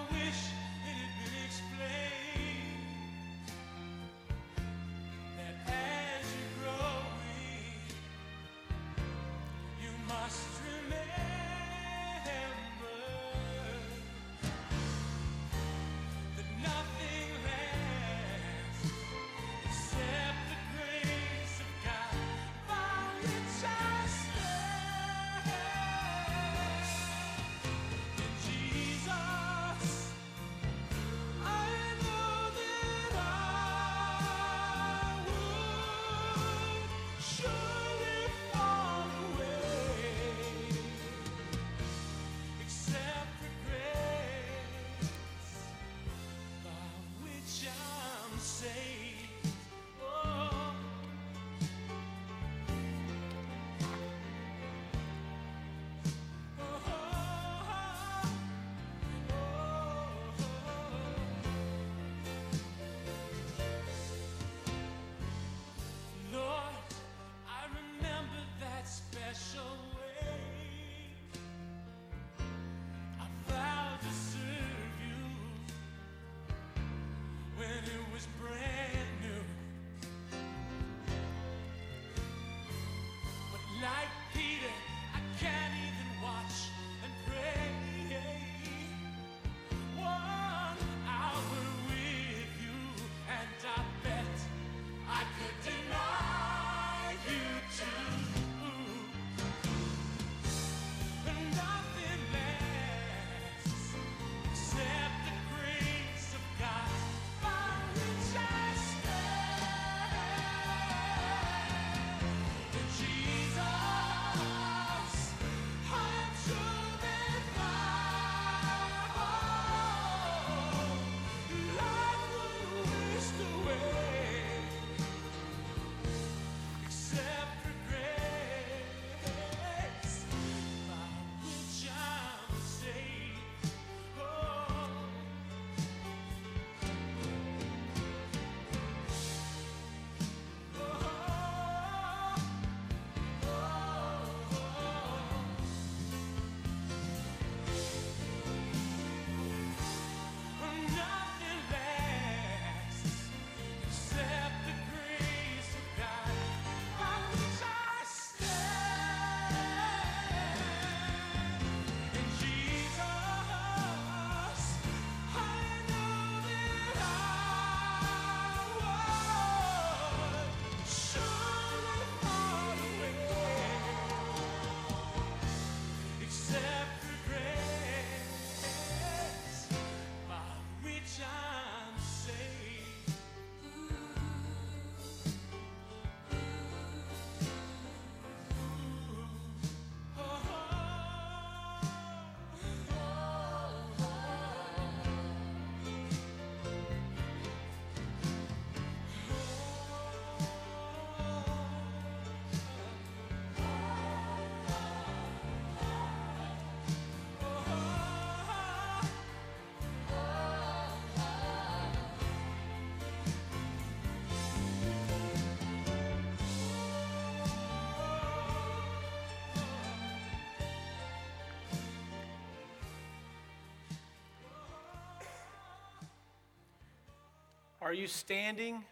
Are 227.84 227.92
you 227.92 228.06
standing 228.06 228.82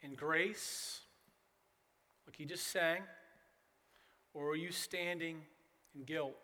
in 0.00 0.14
grace, 0.14 1.00
like 2.26 2.34
he 2.34 2.46
just 2.46 2.68
sang, 2.68 3.02
or 4.32 4.48
are 4.48 4.56
you 4.56 4.72
standing 4.72 5.42
in 5.94 6.04
guilt? 6.04 6.38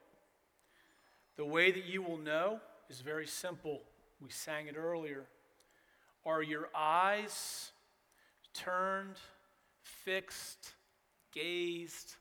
The 1.39 1.45
way 1.47 1.73
that 1.73 1.87
you 1.87 2.03
will 2.03 2.19
know 2.19 2.61
is 2.91 3.01
very 3.01 3.27
simple. 3.27 3.81
We 4.21 4.29
sang 4.29 4.67
it 4.67 4.77
earlier. 4.77 5.25
Are 6.27 6.43
your 6.43 6.69
eyes 6.77 7.73
turned, 8.53 9.17
fixed, 9.81 10.75
gazed 11.33 12.17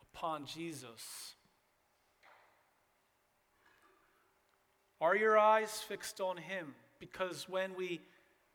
upon 0.00 0.46
Jesus? 0.46 1.34
Are 4.98 5.14
your 5.14 5.36
eyes 5.36 5.84
fixed 5.86 6.22
on 6.22 6.38
him? 6.38 6.74
Because 7.02 7.48
when 7.48 7.74
we 7.74 8.00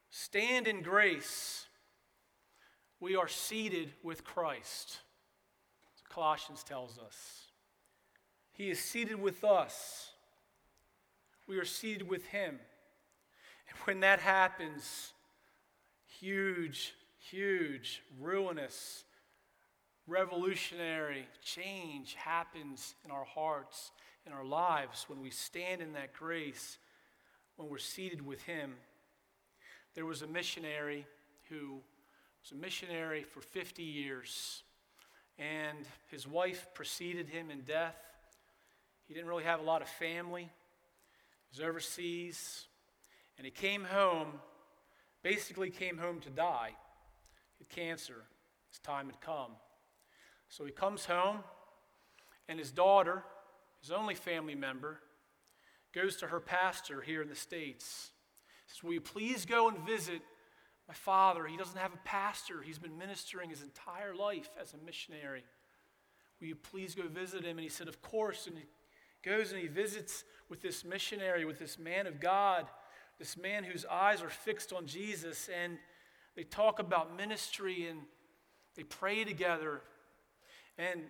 stand 0.09 0.69
in 0.69 0.81
grace, 0.81 1.65
we 3.01 3.13
are 3.13 3.27
seated 3.27 3.91
with 4.03 4.23
Christ. 4.23 4.99
Colossians 6.07 6.63
tells 6.63 6.97
us. 6.97 7.41
He 8.53 8.69
is 8.69 8.79
seated 8.79 9.21
with 9.21 9.43
us. 9.43 10.11
We 11.45 11.57
are 11.57 11.65
seated 11.65 12.07
with 12.07 12.25
Him. 12.27 12.57
And 13.67 13.77
when 13.83 13.99
that 13.99 14.19
happens, 14.19 15.11
huge, 16.05 16.93
huge, 17.19 18.01
ruinous, 18.17 19.03
revolutionary 20.07 21.27
change 21.43 22.13
happens 22.13 22.95
in 23.03 23.11
our 23.11 23.25
hearts, 23.25 23.91
in 24.25 24.31
our 24.31 24.45
lives, 24.45 25.03
when 25.09 25.19
we 25.19 25.31
stand 25.31 25.81
in 25.81 25.91
that 25.93 26.13
grace 26.13 26.77
when 27.57 27.69
we're 27.69 27.77
seated 27.77 28.25
with 28.25 28.41
him, 28.43 28.75
there 29.95 30.05
was 30.05 30.21
a 30.21 30.27
missionary 30.27 31.05
who 31.49 31.81
was 32.41 32.51
a 32.51 32.55
missionary 32.55 33.23
for 33.23 33.41
50 33.41 33.83
years, 33.83 34.63
and 35.37 35.79
his 36.09 36.27
wife 36.27 36.67
preceded 36.73 37.27
him 37.27 37.49
in 37.49 37.61
death. 37.61 37.97
He 39.07 39.13
didn't 39.13 39.27
really 39.27 39.43
have 39.43 39.59
a 39.59 39.63
lot 39.63 39.81
of 39.81 39.89
family, 39.89 40.43
he 40.43 41.61
was 41.61 41.67
overseas, 41.67 42.65
and 43.37 43.45
he 43.45 43.51
came 43.51 43.83
home, 43.83 44.33
basically 45.23 45.69
came 45.69 45.97
home 45.97 46.19
to 46.21 46.29
die. 46.29 46.75
He 47.57 47.65
had 47.65 47.69
cancer. 47.69 48.23
His 48.69 48.79
time 48.79 49.07
had 49.07 49.19
come. 49.21 49.51
So 50.49 50.65
he 50.65 50.71
comes 50.71 51.05
home, 51.05 51.39
and 52.47 52.59
his 52.59 52.71
daughter, 52.71 53.23
his 53.81 53.91
only 53.91 54.13
family 54.13 54.55
member, 54.55 54.99
goes 55.97 56.15
to 56.17 56.27
her 56.27 56.39
pastor 56.39 57.01
here 57.01 57.23
in 57.23 57.27
the 57.27 57.35
States. 57.35 58.11
Says, 58.67 58.83
Will 58.83 58.93
you 58.93 59.01
please 59.01 59.45
go 59.45 59.67
and 59.67 59.79
visit 59.79 60.21
my 60.87 60.93
father? 60.93 61.47
He 61.47 61.57
doesn't 61.57 61.77
have 61.77 61.93
a 61.93 61.99
pastor. 62.05 62.61
He's 62.61 62.77
been 62.77 62.97
ministering 62.97 63.49
his 63.49 63.63
entire 63.63 64.13
life 64.15 64.49
as 64.61 64.73
a 64.73 64.85
missionary. 64.85 65.43
Will 66.39 66.49
you 66.49 66.55
please 66.55 66.93
go 66.93 67.07
visit 67.07 67.43
him? 67.43 67.57
And 67.57 67.61
he 67.61 67.69
said, 67.69 67.87
Of 67.87 68.01
course. 68.03 68.45
And 68.45 68.57
he 68.57 68.63
goes 69.27 69.51
and 69.51 69.59
he 69.59 69.67
visits 69.67 70.23
with 70.49 70.61
this 70.61 70.85
missionary, 70.85 71.45
with 71.45 71.57
this 71.57 71.79
man 71.79 72.05
of 72.05 72.19
God, 72.19 72.67
this 73.17 73.35
man 73.35 73.63
whose 73.63 73.85
eyes 73.85 74.21
are 74.21 74.29
fixed 74.29 74.71
on 74.71 74.85
Jesus. 74.85 75.49
And 75.63 75.79
they 76.35 76.43
talk 76.43 76.77
about 76.77 77.17
ministry 77.17 77.87
and 77.87 78.01
they 78.75 78.83
pray 78.83 79.23
together. 79.23 79.81
And 80.77 81.01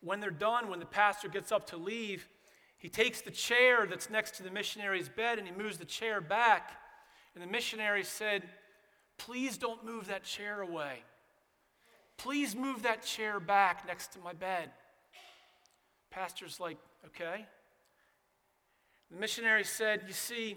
when 0.00 0.18
they're 0.18 0.30
done, 0.32 0.68
when 0.68 0.80
the 0.80 0.86
pastor 0.86 1.28
gets 1.28 1.52
up 1.52 1.68
to 1.68 1.76
leave, 1.76 2.26
he 2.82 2.88
takes 2.88 3.20
the 3.20 3.30
chair 3.30 3.86
that's 3.86 4.10
next 4.10 4.32
to 4.38 4.42
the 4.42 4.50
missionary's 4.50 5.08
bed 5.08 5.38
and 5.38 5.46
he 5.46 5.54
moves 5.54 5.78
the 5.78 5.84
chair 5.84 6.20
back. 6.20 6.72
And 7.32 7.42
the 7.42 7.46
missionary 7.46 8.02
said, 8.02 8.42
Please 9.18 9.56
don't 9.56 9.84
move 9.86 10.08
that 10.08 10.24
chair 10.24 10.62
away. 10.62 11.04
Please 12.16 12.56
move 12.56 12.82
that 12.82 13.04
chair 13.04 13.38
back 13.38 13.86
next 13.86 14.12
to 14.14 14.18
my 14.18 14.32
bed. 14.32 14.72
Pastor's 16.10 16.58
like, 16.58 16.76
Okay. 17.06 17.46
The 19.12 19.16
missionary 19.16 19.62
said, 19.62 20.02
You 20.08 20.12
see, 20.12 20.56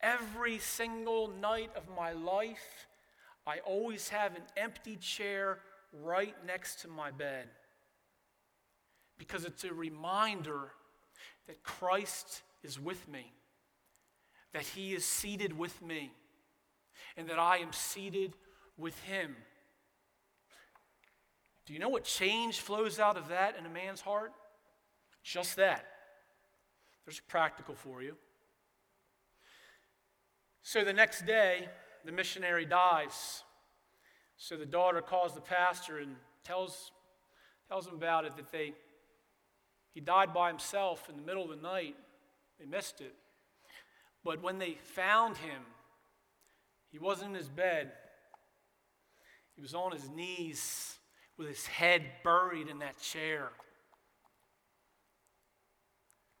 every 0.00 0.58
single 0.58 1.28
night 1.28 1.70
of 1.76 1.82
my 1.94 2.12
life, 2.12 2.86
I 3.46 3.58
always 3.58 4.08
have 4.08 4.36
an 4.36 4.42
empty 4.56 4.96
chair 4.96 5.58
right 5.92 6.34
next 6.46 6.80
to 6.80 6.88
my 6.88 7.10
bed 7.10 7.48
because 9.18 9.44
it's 9.44 9.64
a 9.64 9.74
reminder 9.74 10.70
that 11.46 11.62
Christ 11.62 12.42
is 12.62 12.78
with 12.78 13.08
me, 13.08 13.32
that 14.52 14.62
He 14.62 14.94
is 14.94 15.04
seated 15.04 15.56
with 15.56 15.80
me, 15.82 16.12
and 17.16 17.28
that 17.28 17.38
I 17.38 17.58
am 17.58 17.72
seated 17.72 18.34
with 18.76 18.98
Him. 19.02 19.36
Do 21.66 21.72
you 21.72 21.78
know 21.78 21.88
what 21.88 22.04
change 22.04 22.60
flows 22.60 22.98
out 22.98 23.16
of 23.16 23.28
that 23.28 23.56
in 23.58 23.66
a 23.66 23.68
man's 23.68 24.00
heart? 24.00 24.32
Just 25.22 25.56
that. 25.56 25.84
There's 27.04 27.18
a 27.18 27.30
practical 27.30 27.74
for 27.74 28.02
you. 28.02 28.16
So 30.62 30.84
the 30.84 30.92
next 30.92 31.26
day, 31.26 31.68
the 32.04 32.12
missionary 32.12 32.64
dies. 32.64 33.42
So 34.36 34.56
the 34.56 34.66
daughter 34.66 35.00
calls 35.00 35.34
the 35.34 35.40
pastor 35.40 35.98
and 35.98 36.16
tells, 36.44 36.92
tells 37.68 37.86
him 37.86 37.94
about 37.94 38.24
it 38.24 38.36
that 38.36 38.50
they, 38.50 38.74
he 39.92 40.00
died 40.00 40.32
by 40.32 40.48
himself 40.48 41.08
in 41.08 41.16
the 41.16 41.22
middle 41.22 41.44
of 41.44 41.50
the 41.50 41.62
night. 41.62 41.96
They 42.58 42.66
missed 42.66 43.00
it. 43.00 43.14
But 44.24 44.42
when 44.42 44.58
they 44.58 44.76
found 44.94 45.36
him, 45.36 45.62
he 46.90 46.98
wasn't 46.98 47.30
in 47.30 47.36
his 47.36 47.48
bed. 47.48 47.92
He 49.54 49.60
was 49.60 49.74
on 49.74 49.92
his 49.92 50.08
knees 50.08 50.98
with 51.36 51.48
his 51.48 51.66
head 51.66 52.02
buried 52.22 52.68
in 52.68 52.78
that 52.78 53.00
chair, 53.00 53.50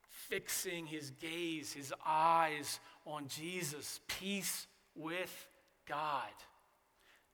fixing 0.08 0.86
his 0.86 1.10
gaze, 1.10 1.72
his 1.72 1.92
eyes 2.06 2.80
on 3.06 3.28
Jesus. 3.28 4.00
Peace 4.06 4.66
with 4.94 5.48
God, 5.86 6.28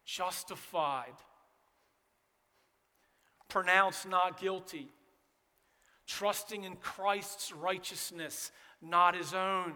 justified, 0.04 1.14
pronounced 3.48 4.08
not 4.08 4.40
guilty, 4.40 4.88
trusting 6.08 6.64
in 6.64 6.74
Christ's 6.76 7.52
righteousness, 7.52 8.50
not 8.82 9.14
his 9.14 9.34
own. 9.34 9.74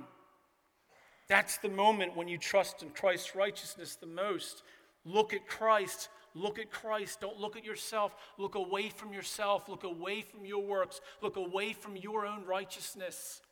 That's 1.28 1.58
the 1.58 1.68
moment 1.68 2.16
when 2.16 2.26
you 2.26 2.38
trust 2.38 2.82
in 2.82 2.90
Christ's 2.90 3.36
righteousness 3.36 3.94
the 3.94 4.06
most. 4.06 4.64
Look 5.04 5.32
at 5.32 5.46
Christ. 5.46 6.08
Look 6.34 6.58
at 6.58 6.70
Christ. 6.70 7.20
Don't 7.20 7.38
look 7.38 7.56
at 7.56 7.64
yourself. 7.64 8.14
Look 8.38 8.54
away 8.54 8.88
from 8.88 9.12
yourself. 9.12 9.68
Look 9.68 9.84
away 9.84 10.22
from 10.22 10.44
your 10.44 10.62
works. 10.62 11.00
Look 11.20 11.36
away 11.36 11.74
from 11.74 11.96
your 11.96 12.26
own 12.26 12.44
righteousness. 12.46 13.42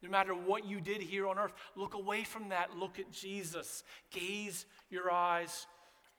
No 0.00 0.08
matter 0.08 0.32
what 0.32 0.64
you 0.64 0.80
did 0.80 1.02
here 1.02 1.26
on 1.26 1.38
earth, 1.38 1.54
look 1.74 1.94
away 1.94 2.22
from 2.22 2.50
that. 2.50 2.76
Look 2.76 3.00
at 3.00 3.10
Jesus. 3.10 3.82
Gaze 4.12 4.64
your 4.90 5.10
eyes 5.10 5.66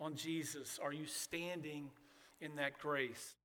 on 0.02 0.16
Jesus. 0.16 0.80
Are 0.84 0.92
you 0.92 1.06
standing 1.06 1.90
in 2.42 2.58
that 2.58 2.78
grace? 2.80 3.36